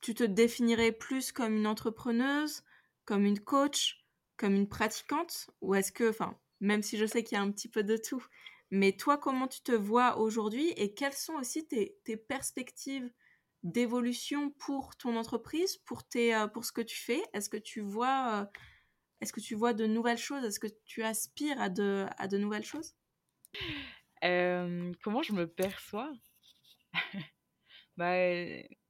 [0.00, 2.62] tu te définirais plus comme une entrepreneuse,
[3.04, 4.04] comme une coach,
[4.36, 5.50] comme une pratiquante?
[5.60, 7.96] Ou est-ce que, enfin, même si je sais qu'il y a un petit peu de
[7.96, 8.24] tout,
[8.70, 13.10] mais toi, comment tu te vois aujourd'hui et quelles sont aussi tes, perspectives
[13.62, 17.22] d'évolution pour ton entreprise, pour, tes, euh, pour ce que tu fais?
[17.32, 18.60] Est-ce que tu vois, euh,
[19.20, 20.44] est-ce que tu vois de nouvelles choses?
[20.44, 22.94] Est-ce que tu aspires à de, à de nouvelles choses?
[24.20, 26.12] Comment je me perçois?
[27.96, 28.14] Bah,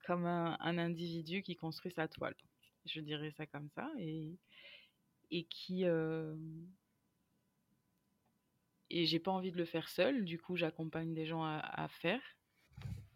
[0.06, 2.34] Comme un, individu qui construit sa toile.
[2.84, 3.90] Je dirais ça comme ça.
[3.98, 4.36] Et,
[5.30, 5.86] et qui,
[8.90, 10.24] et j'ai pas envie de le faire seul.
[10.24, 12.20] Du coup, j'accompagne des gens à, faire.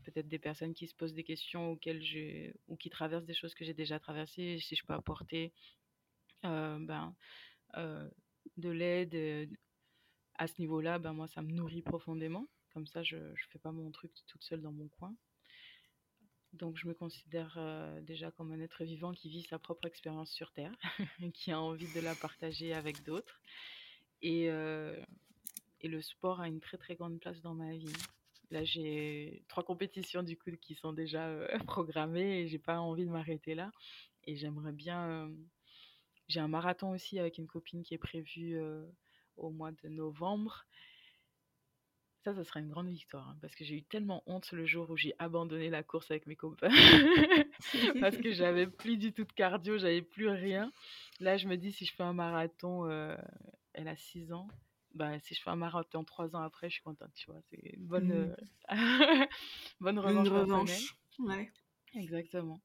[0.04, 3.54] Peut-être des personnes qui se posent des questions auxquelles j'ai ou qui traversent des choses
[3.54, 4.58] que j'ai déjà traversées.
[4.60, 5.52] Si je peux apporter
[6.44, 7.14] euh, ben,
[7.76, 8.08] euh,
[8.56, 9.46] de l'aide euh,
[10.34, 12.48] à ce niveau-là, ben moi, ça me nourrit profondément.
[12.74, 15.14] Comme ça, je ne fais pas mon truc toute seule dans mon coin.
[16.52, 17.58] Donc, je me considère
[18.02, 20.74] déjà comme un être vivant qui vit sa propre expérience sur Terre,
[21.34, 23.40] qui a envie de la partager avec d'autres.
[24.20, 24.50] Et,
[25.82, 27.92] et le sport a une très très grande place dans ma vie.
[28.52, 33.06] Là, j'ai trois compétitions du coup qui sont déjà euh, programmées et j'ai pas envie
[33.06, 33.72] de m'arrêter là.
[34.24, 35.08] Et j'aimerais bien.
[35.08, 35.28] Euh,
[36.28, 38.86] j'ai un marathon aussi avec une copine qui est prévu euh,
[39.36, 40.66] au mois de novembre.
[42.24, 44.88] Ça, ça sera une grande victoire hein, parce que j'ai eu tellement honte le jour
[44.90, 46.68] où j'ai abandonné la course avec mes copains
[48.00, 50.72] parce que j'avais plus du tout de cardio, j'avais plus rien.
[51.18, 52.88] Là, je me dis si je fais un marathon,
[53.72, 54.46] elle a 6 ans,
[54.94, 57.40] bah, si je fais un marathon trois ans après, je suis contente, tu vois.
[57.50, 58.34] C'est une bonne, mmh.
[58.70, 59.26] euh,
[59.80, 60.26] bonne revanche.
[60.26, 60.96] Une revanche.
[61.18, 61.50] Ouais.
[61.94, 62.60] Exactement.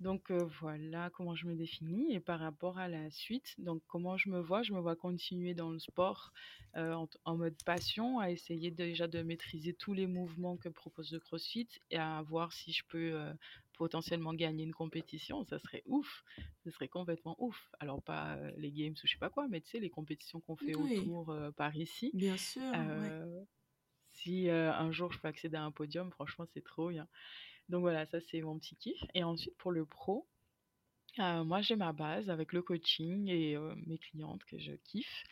[0.00, 4.18] Donc euh, voilà comment je me définis et par rapport à la suite, donc comment
[4.18, 6.32] je me vois, je me vois continuer dans le sport
[6.76, 6.94] euh,
[7.24, 11.68] en, mode passion, à essayer déjà de maîtriser tous les mouvements que propose le CrossFit
[11.90, 13.18] et à voir si je peux
[13.72, 16.24] potentiellement gagner une compétition, ça serait ouf.
[16.64, 17.58] Ce serait complètement ouf.
[17.80, 20.56] Alors, pas les games ou je sais pas quoi, mais tu sais, les compétitions qu'on
[20.56, 22.10] fait autour par ici.
[22.12, 22.62] Bien sûr.
[24.12, 27.08] Si un jour je peux accéder à un podium, franchement, c'est trop bien.
[27.68, 29.00] Donc voilà, ça c'est mon petit kiff.
[29.14, 30.26] Et ensuite, pour le pro,
[31.18, 33.56] moi j'ai ma base avec le coaching et
[33.86, 35.24] mes clientes que je kiffe.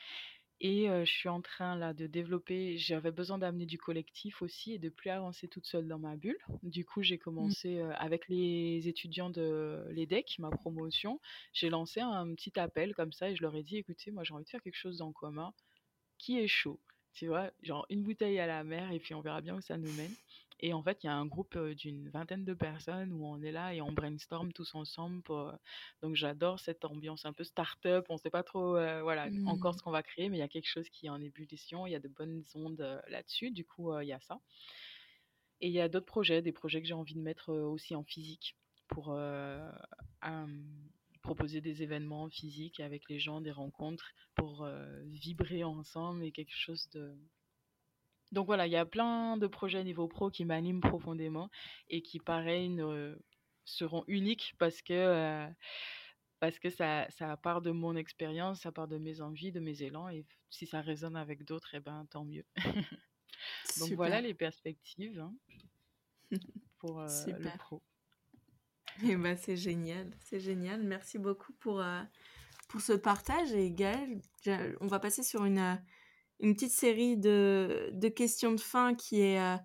[0.60, 4.78] Et je suis en train là de développer, j'avais besoin d'amener du collectif aussi et
[4.78, 6.38] de plus avancer toute seule dans ma bulle.
[6.62, 7.18] Du coup, j'ai mmh.
[7.18, 11.20] commencé avec les étudiants de l'EDEC, ma promotion,
[11.52, 14.32] j'ai lancé un petit appel comme ça et je leur ai dit, écoutez, moi j'ai
[14.32, 15.52] envie de faire quelque chose en commun
[16.18, 16.80] qui est chaud.
[17.14, 19.76] Tu vois, genre une bouteille à la mer et puis on verra bien où ça
[19.76, 20.12] nous mène.
[20.60, 23.52] Et en fait, il y a un groupe d'une vingtaine de personnes où on est
[23.52, 25.22] là et on brainstorm tous ensemble.
[26.00, 28.06] Donc, j'adore cette ambiance un peu start-up.
[28.08, 29.78] On ne sait pas trop voilà, encore mmh.
[29.78, 31.86] ce qu'on va créer, mais il y a quelque chose qui est en ébullition.
[31.86, 33.50] Il y a de bonnes ondes là-dessus.
[33.50, 34.40] Du coup, il y a ça.
[35.60, 38.04] Et il y a d'autres projets, des projets que j'ai envie de mettre aussi en
[38.04, 38.56] physique
[38.88, 39.18] pour
[41.24, 44.68] proposer des événements physiques avec les gens, des rencontres pour
[45.06, 47.16] vibrer ensemble et quelque chose de
[48.32, 51.50] donc voilà, il y a plein de projets niveau pro qui m'animent profondément
[51.88, 52.80] et qui, pareil,
[53.64, 55.48] seront uniques parce que, euh,
[56.40, 59.82] parce que ça, ça part de mon expérience, ça part de mes envies, de mes
[59.82, 60.08] élans.
[60.08, 62.44] Et si ça résonne avec d'autres, eh ben, tant mieux.
[63.80, 65.34] Donc voilà les perspectives hein,
[66.78, 67.82] pour euh, le pro.
[69.04, 70.82] Eh ben, c'est génial, c'est génial.
[70.82, 72.02] Merci beaucoup pour, euh,
[72.68, 73.52] pour ce partage.
[73.52, 74.20] Et Gaëlle,
[74.80, 75.78] on va passer sur une
[76.40, 79.56] une petite série de, de, questions de fin qui est, euh,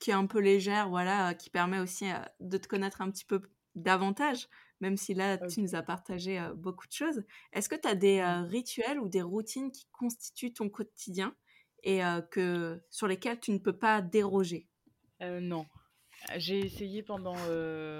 [0.00, 3.24] qui est un peu légère, voilà, qui permet aussi euh, de te connaître un petit
[3.24, 3.40] peu
[3.74, 4.48] davantage,
[4.80, 7.22] même si là, tu nous as partagé euh, beaucoup de choses.
[7.52, 11.34] Est-ce que tu as des rituels ou des routines qui constituent ton quotidien
[11.84, 12.00] et
[12.32, 14.68] que, sur lesquels tu ne peux pas déroger?
[15.20, 15.64] Non,
[16.36, 17.36] j'ai essayé pendant,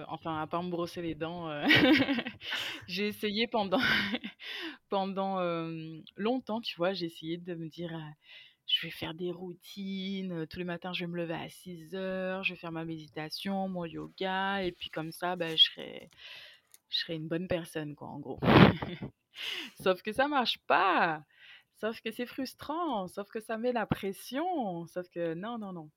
[0.08, 1.48] enfin, à part me brosser les dents,
[2.86, 3.80] j'ai essayé pendant,
[4.88, 5.40] pendant
[6.16, 7.92] longtemps, tu vois, j'ai essayé de me dire,
[8.66, 12.44] je vais faire des routines, tous les matins, je vais me lever à 6 heures,
[12.44, 16.10] je vais faire ma méditation, mon yoga, et puis comme ça, bah, je serai,
[16.90, 18.38] je serai une bonne personne, quoi, en gros.
[19.82, 21.24] Sauf que ça marche pas.
[21.80, 25.90] Sauf que c'est frustrant, sauf que ça met la pression, sauf que non, non, non.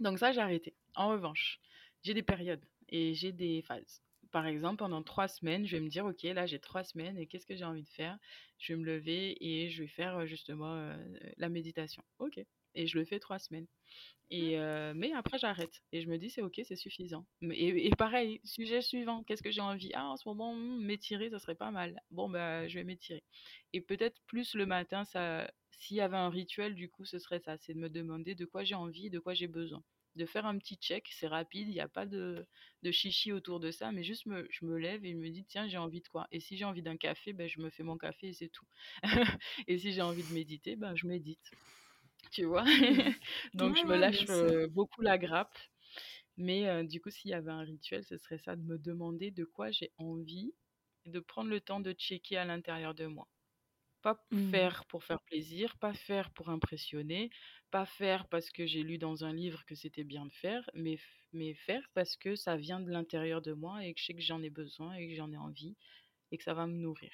[0.00, 0.74] Donc ça, j'ai arrêté.
[0.94, 1.60] En revanche,
[2.02, 4.02] j'ai des périodes et j'ai des phases.
[4.30, 7.26] Par exemple, pendant trois semaines, je vais me dire, OK, là, j'ai trois semaines et
[7.26, 8.18] qu'est-ce que j'ai envie de faire?
[8.58, 10.96] Je vais me lever et je vais faire justement
[11.36, 12.02] la méditation.
[12.18, 12.40] OK.
[12.74, 13.66] Et je le fais trois semaines.
[14.30, 14.92] Et, mmh.
[14.94, 15.82] mais après, j'arrête.
[15.92, 17.26] Et je me dis, c'est OK, c'est suffisant.
[17.42, 19.92] Et, pareil, sujet suivant, qu'est-ce que j'ai envie?
[19.94, 22.00] Ah, en ce moment, mmh, m'étirer, ça serait pas mal.
[22.10, 23.22] Bon, bah, je vais m'étirer.
[23.72, 27.40] Et peut-être plus le matin, ça, s'il y avait un rituel, du coup, ce serait
[27.40, 29.82] ça c'est de me demander de quoi j'ai envie, de quoi j'ai besoin
[30.16, 32.46] de faire un petit check, c'est rapide, il n'y a pas de,
[32.82, 35.44] de, chichi autour de ça, mais juste me, je me lève et je me dis,
[35.44, 36.28] tiens, j'ai envie de quoi?
[36.30, 38.66] Et si j'ai envie d'un café, ben, je me fais mon café et c'est tout.
[39.66, 41.50] et si j'ai envie de méditer, ben, je médite.
[42.30, 42.64] Tu vois?
[43.54, 44.26] Donc je me lâche
[44.70, 45.56] beaucoup la grappe.
[46.36, 49.44] Mais du coup, s'il y avait un rituel, ce serait ça, de me demander de
[49.44, 50.52] quoi j'ai envie
[51.04, 53.28] et de prendre le temps de checker à l'intérieur de moi.
[54.02, 54.50] Pas mmh.
[54.50, 57.30] faire pour faire plaisir, pas faire pour impressionner,
[57.70, 60.98] pas faire parce que j'ai lu dans un livre que c'était bien de faire, mais,
[61.32, 64.20] mais faire parce que ça vient de l'intérieur de moi et que je sais que
[64.20, 65.76] j'en ai besoin et que j'en ai envie
[66.32, 67.12] et que ça va me nourrir.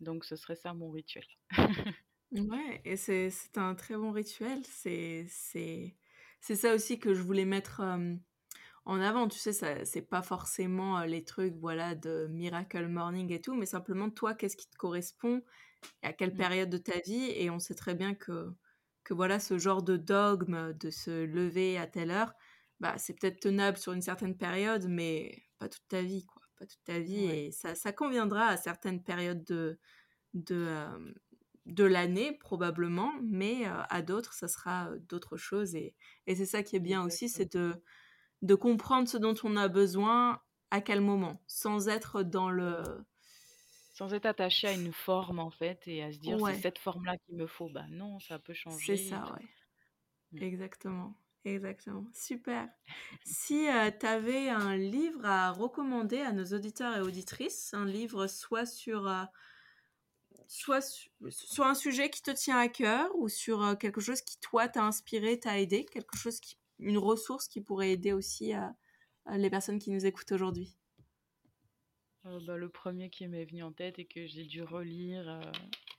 [0.00, 1.26] Donc ce serait ça mon rituel.
[2.32, 4.62] ouais, et c'est un très bon rituel.
[4.66, 5.26] C'est
[6.40, 7.82] ça aussi que je voulais mettre
[8.84, 9.28] en avant.
[9.28, 14.10] Tu sais, c'est pas forcément les trucs voilà, de Miracle Morning et tout, mais simplement
[14.10, 15.42] toi, qu'est-ce qui te correspond
[16.02, 16.36] à quelle mmh.
[16.36, 18.52] période de ta vie et on sait très bien que,
[19.04, 22.34] que voilà ce genre de dogme de se lever à telle heure
[22.80, 26.66] bah c'est peut-être tenable sur une certaine période mais pas toute ta vie quoi pas
[26.66, 29.78] toute ta vie et ça, ça conviendra à certaines périodes de
[30.34, 30.86] de,
[31.70, 35.94] de l'année probablement mais à d'autres ça sera d'autres choses et,
[36.26, 37.74] et c'est ça qui est bien aussi c'est de
[38.42, 40.40] de comprendre ce dont on a besoin
[40.70, 42.82] à quel moment sans être dans le
[44.00, 47.18] sans être attaché à une forme, en fait, et à se dire, c'est cette forme-là
[47.18, 47.68] qu'il me faut.
[47.68, 48.96] Bah non, ça peut changer.
[48.96, 49.46] C'est ça, ouais.
[50.32, 50.42] Mmh.
[50.42, 51.14] Exactement.
[51.44, 52.06] Exactement.
[52.14, 52.66] Super.
[53.24, 58.26] si euh, tu avais un livre à recommander à nos auditeurs et auditrices, un livre
[58.26, 59.24] soit sur, euh,
[60.46, 60.80] soit
[61.28, 64.68] sur un sujet qui te tient à cœur ou sur euh, quelque chose qui, toi,
[64.68, 68.52] t'a inspiré, t'a aidé, quelque chose qui, une ressource qui pourrait aider aussi
[69.30, 70.76] les personnes qui nous écoutent aujourd'hui?
[72.26, 75.40] Euh, bah, le premier qui m'est venu en tête et que j'ai dû relire, euh,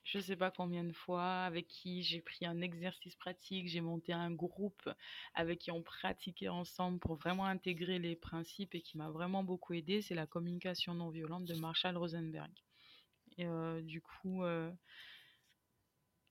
[0.04, 3.82] je ne sais pas combien de fois, avec qui j'ai pris un exercice pratique, j'ai
[3.82, 4.88] monté un groupe
[5.34, 9.74] avec qui on pratiquait ensemble pour vraiment intégrer les principes et qui m'a vraiment beaucoup
[9.74, 12.52] aidé, c'est la communication non violente de Marshall Rosenberg.
[13.38, 13.46] Et
[13.84, 14.44] du coup,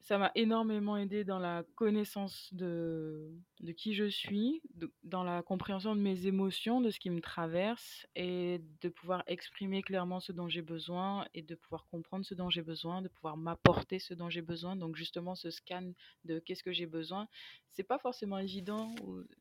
[0.03, 3.30] ça m'a énormément aidé dans la connaissance de,
[3.61, 4.62] de qui je suis,
[5.05, 9.82] dans la compréhension de mes émotions, de ce qui me traverse et de pouvoir exprimer
[9.82, 13.36] clairement ce dont j'ai besoin et de pouvoir comprendre ce dont j'ai besoin, de pouvoir
[13.36, 14.74] m'apporter ce dont j'ai besoin.
[14.74, 15.92] Donc justement, ce scan
[16.24, 17.28] de qu'est-ce que j'ai besoin,
[17.70, 18.94] c'est pas forcément évident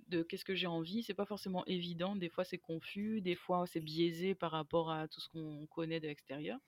[0.08, 2.16] de qu'est-ce que j'ai envie, c'est pas forcément évident.
[2.16, 6.00] Des fois, c'est confus, des fois, c'est biaisé par rapport à tout ce qu'on connaît
[6.00, 6.60] de l'extérieur.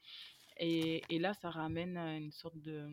[0.58, 2.88] Et, et là, ça ramène à une sorte de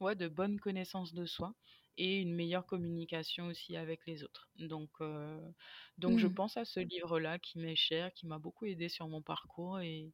[0.00, 1.54] ouais, de bonnes connaissances de soi
[1.98, 4.48] et une meilleure communication aussi avec les autres.
[4.58, 5.40] Donc, euh,
[5.98, 6.34] donc je mmh.
[6.34, 10.12] pense à ce livre-là qui m'est cher, qui m'a beaucoup aidé sur mon parcours et,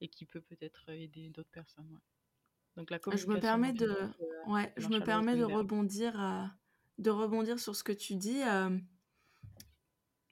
[0.00, 1.98] et qui peut peut-être aider d'autres personnes.
[2.76, 4.08] Donc la Je me permets de, euh,
[4.46, 6.14] ouais, je me permets de rebondir,
[6.98, 8.40] de rebondir sur ce que tu dis.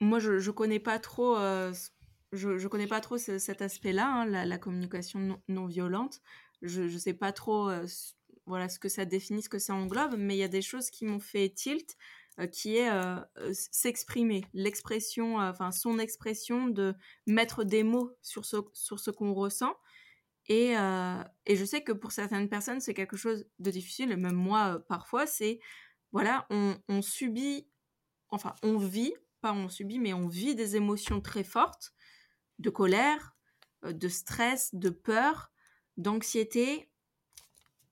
[0.01, 1.36] moi, je, ne connais pas trop,
[2.32, 6.20] je, je connais pas trop cet aspect-là, hein, la, communication non, violente.
[6.62, 7.70] Je, ne sais pas trop
[8.48, 10.90] voilà ce que ça définit, ce que ça englobe, mais il y a des choses
[10.90, 11.96] qui m'ont fait tilt,
[12.40, 16.94] euh, qui est euh, euh, s'exprimer, l'expression, enfin son expression de
[17.26, 19.74] mettre des mots sur ce, sur ce qu'on ressent.
[20.50, 25.26] Et, je sais que pour certaines personnes, c'est quelque chose de difficile, même moi, parfois,
[25.26, 25.60] c'est,
[26.10, 27.68] voilà, on, subit,
[28.30, 29.12] enfin, on vit,
[29.42, 31.92] pas on subit, mais on vit des émotions très fortes,
[32.59, 33.36] de colère,
[33.84, 35.50] de stress, de peur,
[35.96, 36.90] d'anxiété,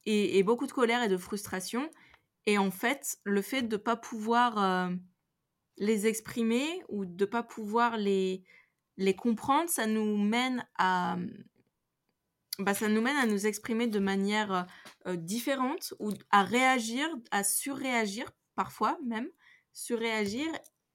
[0.06, 1.90] et, beaucoup de colère et de frustration.
[2.46, 4.94] Et en fait, le fait de ne pas pouvoir euh,
[5.78, 8.44] les exprimer ou de ne pas pouvoir les,
[8.96, 11.16] les comprendre, ça nous mène à,
[12.58, 14.66] bah, ça nous mène à nous exprimer de manière
[15.06, 19.28] euh, différente ou à réagir, à surréagir parfois même,
[19.72, 20.46] surréagir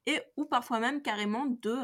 [0.07, 1.77] et ou parfois même carrément de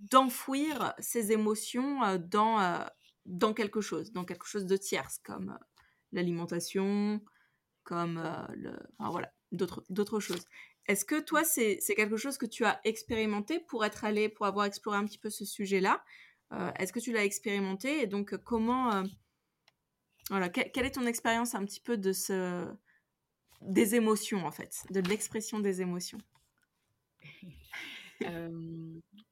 [0.00, 2.86] d'enfouir ces émotions euh, dans,
[3.26, 5.58] dans quelque chose, dans quelque chose de tierce comme
[6.12, 7.20] l'alimentation,
[7.84, 10.44] comme euh, le, enfin, voilà, d'autres choses.
[10.86, 14.66] Est-ce que toi, c'est quelque chose que tu as expérimenté pour être allé, pour avoir
[14.66, 16.02] exploré un petit peu ce sujet-là
[16.52, 18.92] euh, Est-ce que tu l'as expérimenté Et donc, comment.
[18.94, 19.04] Euh,
[20.30, 22.66] voilà, quelle est ton expérience un petit peu de ce.
[23.60, 26.18] des émotions, en fait, de l'expression des émotions?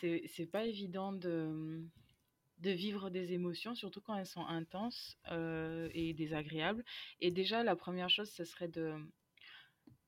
[0.00, 1.84] C'est pas évident de
[2.60, 6.84] de vivre des émotions, surtout quand elles sont intenses euh, et désagréables.
[7.20, 8.94] Et déjà, la première chose, ce serait de...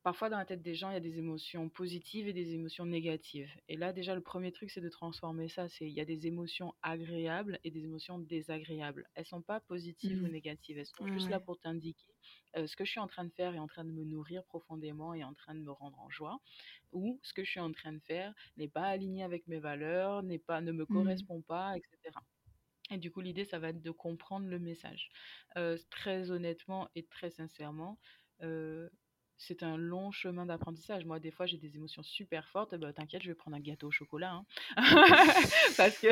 [0.03, 2.87] Parfois, dans la tête des gens, il y a des émotions positives et des émotions
[2.87, 3.51] négatives.
[3.69, 5.69] Et là, déjà, le premier truc, c'est de transformer ça.
[5.69, 9.09] C'est il y a des émotions agréables et des émotions désagréables.
[9.15, 10.33] Elles sont pas positives ou mmh.
[10.33, 10.79] négatives.
[10.79, 12.13] Elles sont juste là pour t'indiquer
[12.57, 14.45] euh, ce que je suis en train de faire est en train de me nourrir
[14.45, 16.41] profondément et en train de me rendre en joie,
[16.93, 20.23] ou ce que je suis en train de faire n'est pas aligné avec mes valeurs,
[20.23, 20.87] n'est pas, ne me mmh.
[20.87, 22.15] correspond pas, etc.
[22.91, 25.11] Et du coup, l'idée, ça va être de comprendre le message.
[25.57, 27.99] Euh, très honnêtement et très sincèrement,
[28.43, 28.89] euh,
[29.47, 31.05] c'est un long chemin d'apprentissage.
[31.05, 32.75] Moi, des fois, j'ai des émotions super fortes.
[32.75, 34.33] Bah, T'inquiète, je vais prendre un gâteau au chocolat.
[34.33, 34.45] Hein.
[35.77, 36.09] parce, que,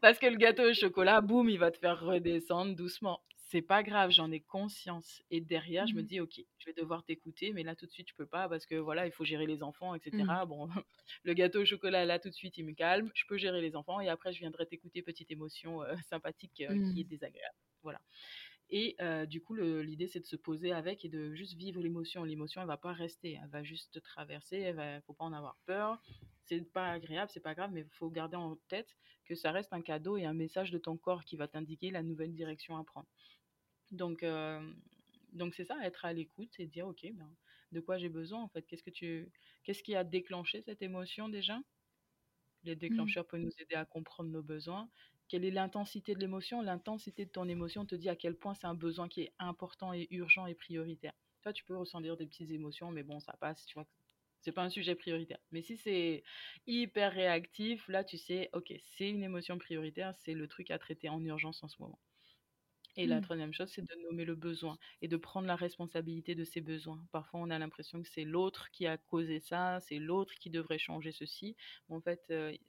[0.00, 3.20] parce que le gâteau au chocolat, boum, il va te faire redescendre doucement
[3.52, 5.22] c'est pas grave, j'en ai conscience.
[5.30, 6.06] Et derrière, je me mmh.
[6.06, 8.64] dis, ok, je vais devoir t'écouter, mais là tout de suite, je peux pas parce
[8.64, 10.24] que voilà, il faut gérer les enfants, etc.
[10.24, 10.46] Mmh.
[10.46, 10.70] Bon,
[11.24, 13.76] le gâteau au chocolat, là tout de suite, il me calme, je peux gérer les
[13.76, 17.02] enfants et après, je viendrai t'écouter, petite émotion euh, sympathique qui est mmh.
[17.02, 17.56] désagréable.
[17.82, 18.00] Voilà.
[18.74, 22.24] Et euh, du coup, l'idée, c'est de se poser avec et de juste vivre l'émotion.
[22.24, 25.34] L'émotion, elle va pas rester, elle va juste te traverser, il ne faut pas en
[25.34, 26.00] avoir peur.
[26.46, 28.96] C'est pas agréable, c'est pas grave, mais il faut garder en tête
[29.26, 32.02] que ça reste un cadeau et un message de ton corps qui va t'indiquer la
[32.02, 33.06] nouvelle direction à prendre.
[33.90, 34.72] Donc, euh,
[35.32, 37.30] donc c'est ça, être à l'écoute et dire, ok, ben,
[37.72, 38.62] de quoi j'ai besoin en fait?
[38.62, 39.30] Qu'est-ce que tu,
[39.64, 41.60] qu'est-ce qui a déclenché cette émotion déjà?
[42.64, 42.78] Les mmh.
[42.78, 44.88] déclencheurs peuvent nous aider à comprendre nos besoins.
[45.32, 48.66] Quelle est l'intensité de l'émotion L'intensité de ton émotion te dit à quel point c'est
[48.66, 51.14] un besoin qui est important et urgent et prioritaire.
[51.40, 53.86] Toi, tu peux ressentir des petites émotions, mais bon, ça passe, tu vois.
[54.42, 55.38] C'est pas un sujet prioritaire.
[55.50, 56.22] Mais si c'est
[56.66, 61.08] hyper réactif, là, tu sais, ok, c'est une émotion prioritaire, c'est le truc à traiter
[61.08, 61.98] en urgence en ce moment.
[62.96, 63.22] Et la mmh.
[63.22, 67.02] troisième chose, c'est de nommer le besoin et de prendre la responsabilité de ses besoins.
[67.10, 70.76] Parfois, on a l'impression que c'est l'autre qui a causé ça, c'est l'autre qui devrait
[70.76, 71.56] changer ceci.
[71.88, 72.60] en fait, il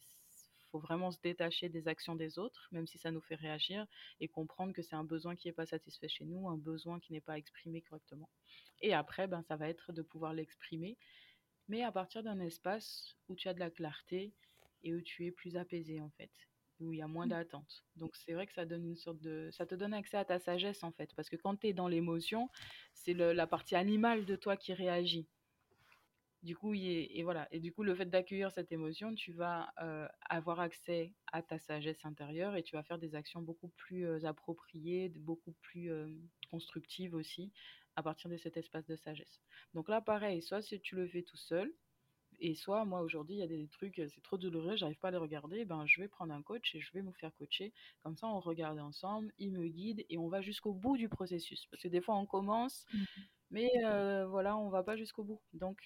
[0.74, 3.86] faut vraiment se détacher des actions des autres, même si ça nous fait réagir,
[4.20, 7.14] et comprendre que c'est un besoin qui n'est pas satisfait chez nous, un besoin qui
[7.14, 8.28] n'est pas exprimé correctement.
[8.82, 10.98] Et après, ben, ça va être de pouvoir l'exprimer,
[11.68, 14.34] mais à partir d'un espace où tu as de la clarté
[14.84, 16.32] et où tu es plus apaisé, en fait
[16.80, 17.86] où il y a moins d'attente.
[17.96, 20.40] Donc c'est vrai que ça donne une sorte de ça te donne accès à ta
[20.40, 22.50] sagesse en fait parce que quand tu es dans l'émotion,
[22.94, 25.28] c'est la partie animale de toi qui réagit.
[26.44, 27.48] Du coup, et, voilà.
[27.52, 31.58] Et du coup, le fait d'accueillir cette émotion, tu vas euh, avoir accès à ta
[31.58, 36.14] sagesse intérieure et tu vas faire des actions beaucoup plus euh, appropriées, beaucoup plus euh,
[36.52, 37.54] constructives aussi,
[37.96, 39.42] à partir de cet espace de sagesse.
[39.74, 41.74] Donc là, pareil, soit si tu le fais tout seul,
[42.40, 45.12] et soit moi aujourd'hui, il y a des trucs, c'est trop douloureux, j'arrive pas à
[45.12, 47.72] les regarder, ben je vais prendre un coach et je vais me faire coacher.
[48.02, 51.68] Comme ça, on regarde ensemble, il me guide et on va jusqu'au bout du processus.
[51.68, 53.04] Parce que des fois, on commence, mmh
[53.52, 53.70] mais
[54.30, 55.40] voilà, on va pas jusqu'au bout.
[55.54, 55.78] Donc,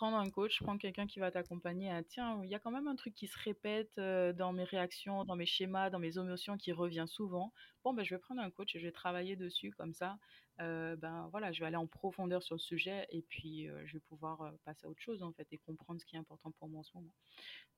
[0.00, 1.90] prendre un coach, prendre quelqu'un qui va t'accompagner.
[1.90, 4.64] Ah, tiens, il y a quand même un truc qui se répète euh, dans mes
[4.64, 7.52] réactions, dans mes schémas, dans mes émotions qui revient souvent.
[7.84, 10.16] Bon, ben, je vais prendre un coach et je vais travailler dessus comme ça.
[10.60, 13.92] Euh, ben voilà, je vais aller en profondeur sur le sujet et puis euh, je
[13.92, 16.70] vais pouvoir passer à autre chose en fait et comprendre ce qui est important pour
[16.70, 17.12] moi en ce moment.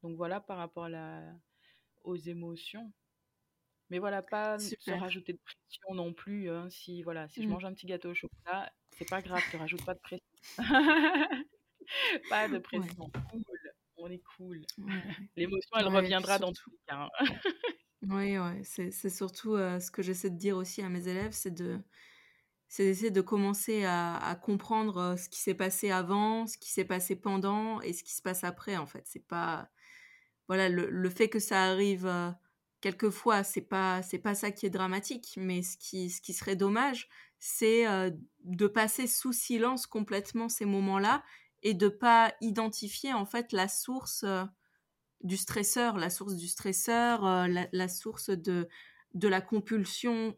[0.05, 1.23] Donc voilà par rapport à
[2.05, 2.93] aux émotions.
[3.91, 6.49] Mais voilà, pas se rajouter de pression non plus.
[6.51, 6.70] Hein.
[6.70, 7.51] si voilà, si je mmh.
[7.51, 10.25] mange un petit gâteau au chocolat, c'est pas grave, ne rajoute pas de pression.
[12.30, 13.11] Pas de pression.
[13.30, 13.43] Cool.
[14.03, 14.62] On est cool.
[15.37, 17.09] L'émotion, elle reviendra dans tous les cas.
[17.20, 17.26] Hein.
[18.03, 18.62] oui, ouais.
[18.64, 21.78] C'est surtout euh, ce que j'essaie de dire aussi à mes élèves, c'est de
[22.68, 26.87] c'est d'essayer de commencer à, comprendre euh, ce qui s'est passé avant, ce qui s'est
[26.87, 29.03] passé pendant et ce qui se passe après en fait.
[29.05, 29.68] C'est pas
[30.49, 32.30] voilà le, le, fait que ça arrive euh,
[32.80, 36.57] quelquefois, c'est pas c'est pas ça qui est dramatique, mais ce qui ce qui serait
[36.57, 37.09] dommage,
[37.39, 37.85] c'est
[38.45, 41.22] de passer sous silence complètement ces moments-là
[41.63, 44.45] et de pas identifier en fait la source euh,
[45.23, 48.69] du stresseur, la source du stresseur, euh, la, source de,
[49.15, 50.37] de la compulsion.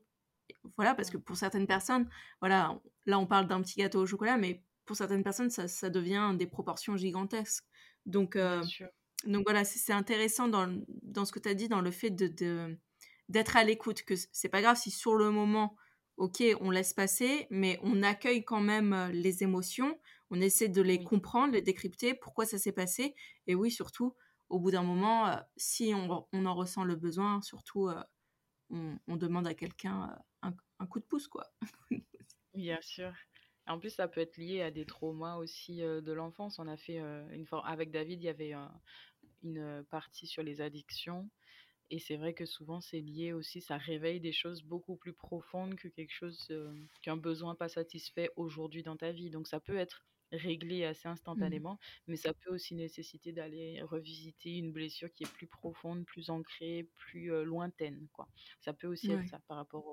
[0.77, 2.09] Voilà, parce que pour certaines personnes,
[2.41, 5.89] voilà, là on parle d'un petit gâteau au chocolat, mais pour certaines personnes, ça, ça
[5.89, 7.65] devient des proportions gigantesques.
[8.05, 8.63] Donc, euh,
[9.25, 12.77] donc voilà, c'est intéressant dans, dans, ce que tu as dit, dans le fait de
[13.31, 15.77] d'être à l'écoute, que c'est pas grave si sur le moment,
[16.19, 19.99] ok, on laisse passer, mais on accueille quand même les émotions,
[20.35, 23.15] on essaie de les comprendre, les décrypter, pourquoi ça s'est passé.
[23.47, 24.17] Et oui, surtout,
[24.49, 28.03] au bout d'un moment, euh, si on, en ressent le besoin, surtout, euh,
[28.71, 31.47] on, demande à quelqu'un euh, un, coup de pouce, quoi.
[32.55, 33.13] Bien sûr.
[33.69, 36.59] En plus, ça peut être lié à des traumas aussi de l'enfance.
[36.59, 38.55] On a fait une avec David, il y avait
[39.43, 41.31] une partie sur les addictions.
[41.91, 45.77] Et c'est vrai que souvent, c'est lié aussi, ça réveille des choses beaucoup plus profondes
[45.77, 46.53] que quelque chose,
[47.03, 49.31] qu'un besoin pas satisfait aujourd'hui dans ta vie.
[49.31, 50.05] Donc, ça peut être
[50.37, 51.13] régler assez mmh.
[51.13, 56.31] instantanément, mais ça peut aussi nécessiter d'aller revisiter une blessure qui est plus profonde, plus
[56.31, 58.09] ancrée, plus lointaine.
[58.13, 58.29] Quoi.
[58.61, 59.87] Ça peut aussi être ça par rapport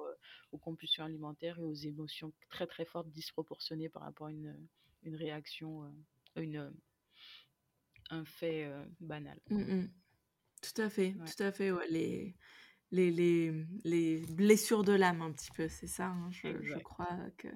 [0.51, 4.55] aux compulsions alimentaires et aux émotions très très fortes, disproportionnées par rapport à une,
[5.03, 5.91] une réaction,
[6.35, 6.73] une,
[8.09, 8.69] un fait
[8.99, 9.39] banal.
[9.49, 9.87] Mmh
[10.61, 11.71] tout à fait, tout à fait.
[11.89, 12.35] Les,
[12.91, 16.07] les, les, les, blessures de l'âme, un petit peu, c'est ça.
[16.07, 17.47] Hein, je, je, crois que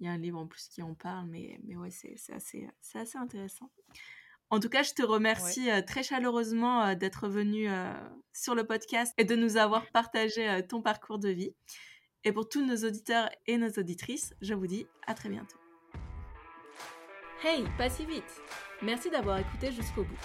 [0.00, 2.68] il y a un livre en plus qui en parle, mais, mais ouais, c'est assez,
[2.94, 3.70] assez intéressant.
[4.50, 7.92] En tout cas, je te remercie euh, très chaleureusement euh, d'être venu euh,
[8.32, 11.54] sur le podcast et de nous avoir partagé ton parcours de vie.
[12.24, 15.58] Et pour tous nos auditeurs et nos auditrices, je vous dis à très bientôt.
[17.44, 18.42] Hey, pas si vite
[18.82, 20.18] Merci d'avoir écouté jusqu'au bout.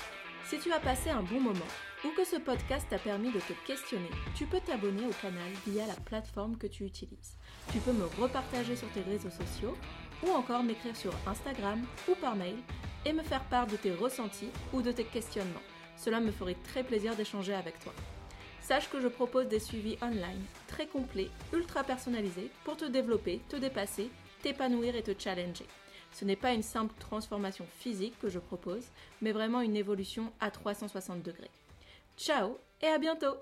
[0.45, 1.59] Si tu as passé un bon moment
[2.05, 5.85] ou que ce podcast t'a permis de te questionner, tu peux t'abonner au canal via
[5.87, 7.37] la plateforme que tu utilises.
[7.71, 9.77] Tu peux me repartager sur tes réseaux sociaux
[10.25, 12.57] ou encore m'écrire sur Instagram ou par mail
[13.05, 15.61] et me faire part de tes ressentis ou de tes questionnements.
[15.97, 17.93] Cela me ferait très plaisir d'échanger avec toi.
[18.61, 23.57] Sache que je propose des suivis online très complets, ultra personnalisés pour te développer, te
[23.57, 24.09] dépasser,
[24.41, 25.65] t'épanouir et te challenger.
[26.13, 28.85] Ce n'est pas une simple transformation physique que je propose,
[29.21, 31.49] mais vraiment une évolution à 360 degrés.
[32.17, 33.35] Ciao et à bientôt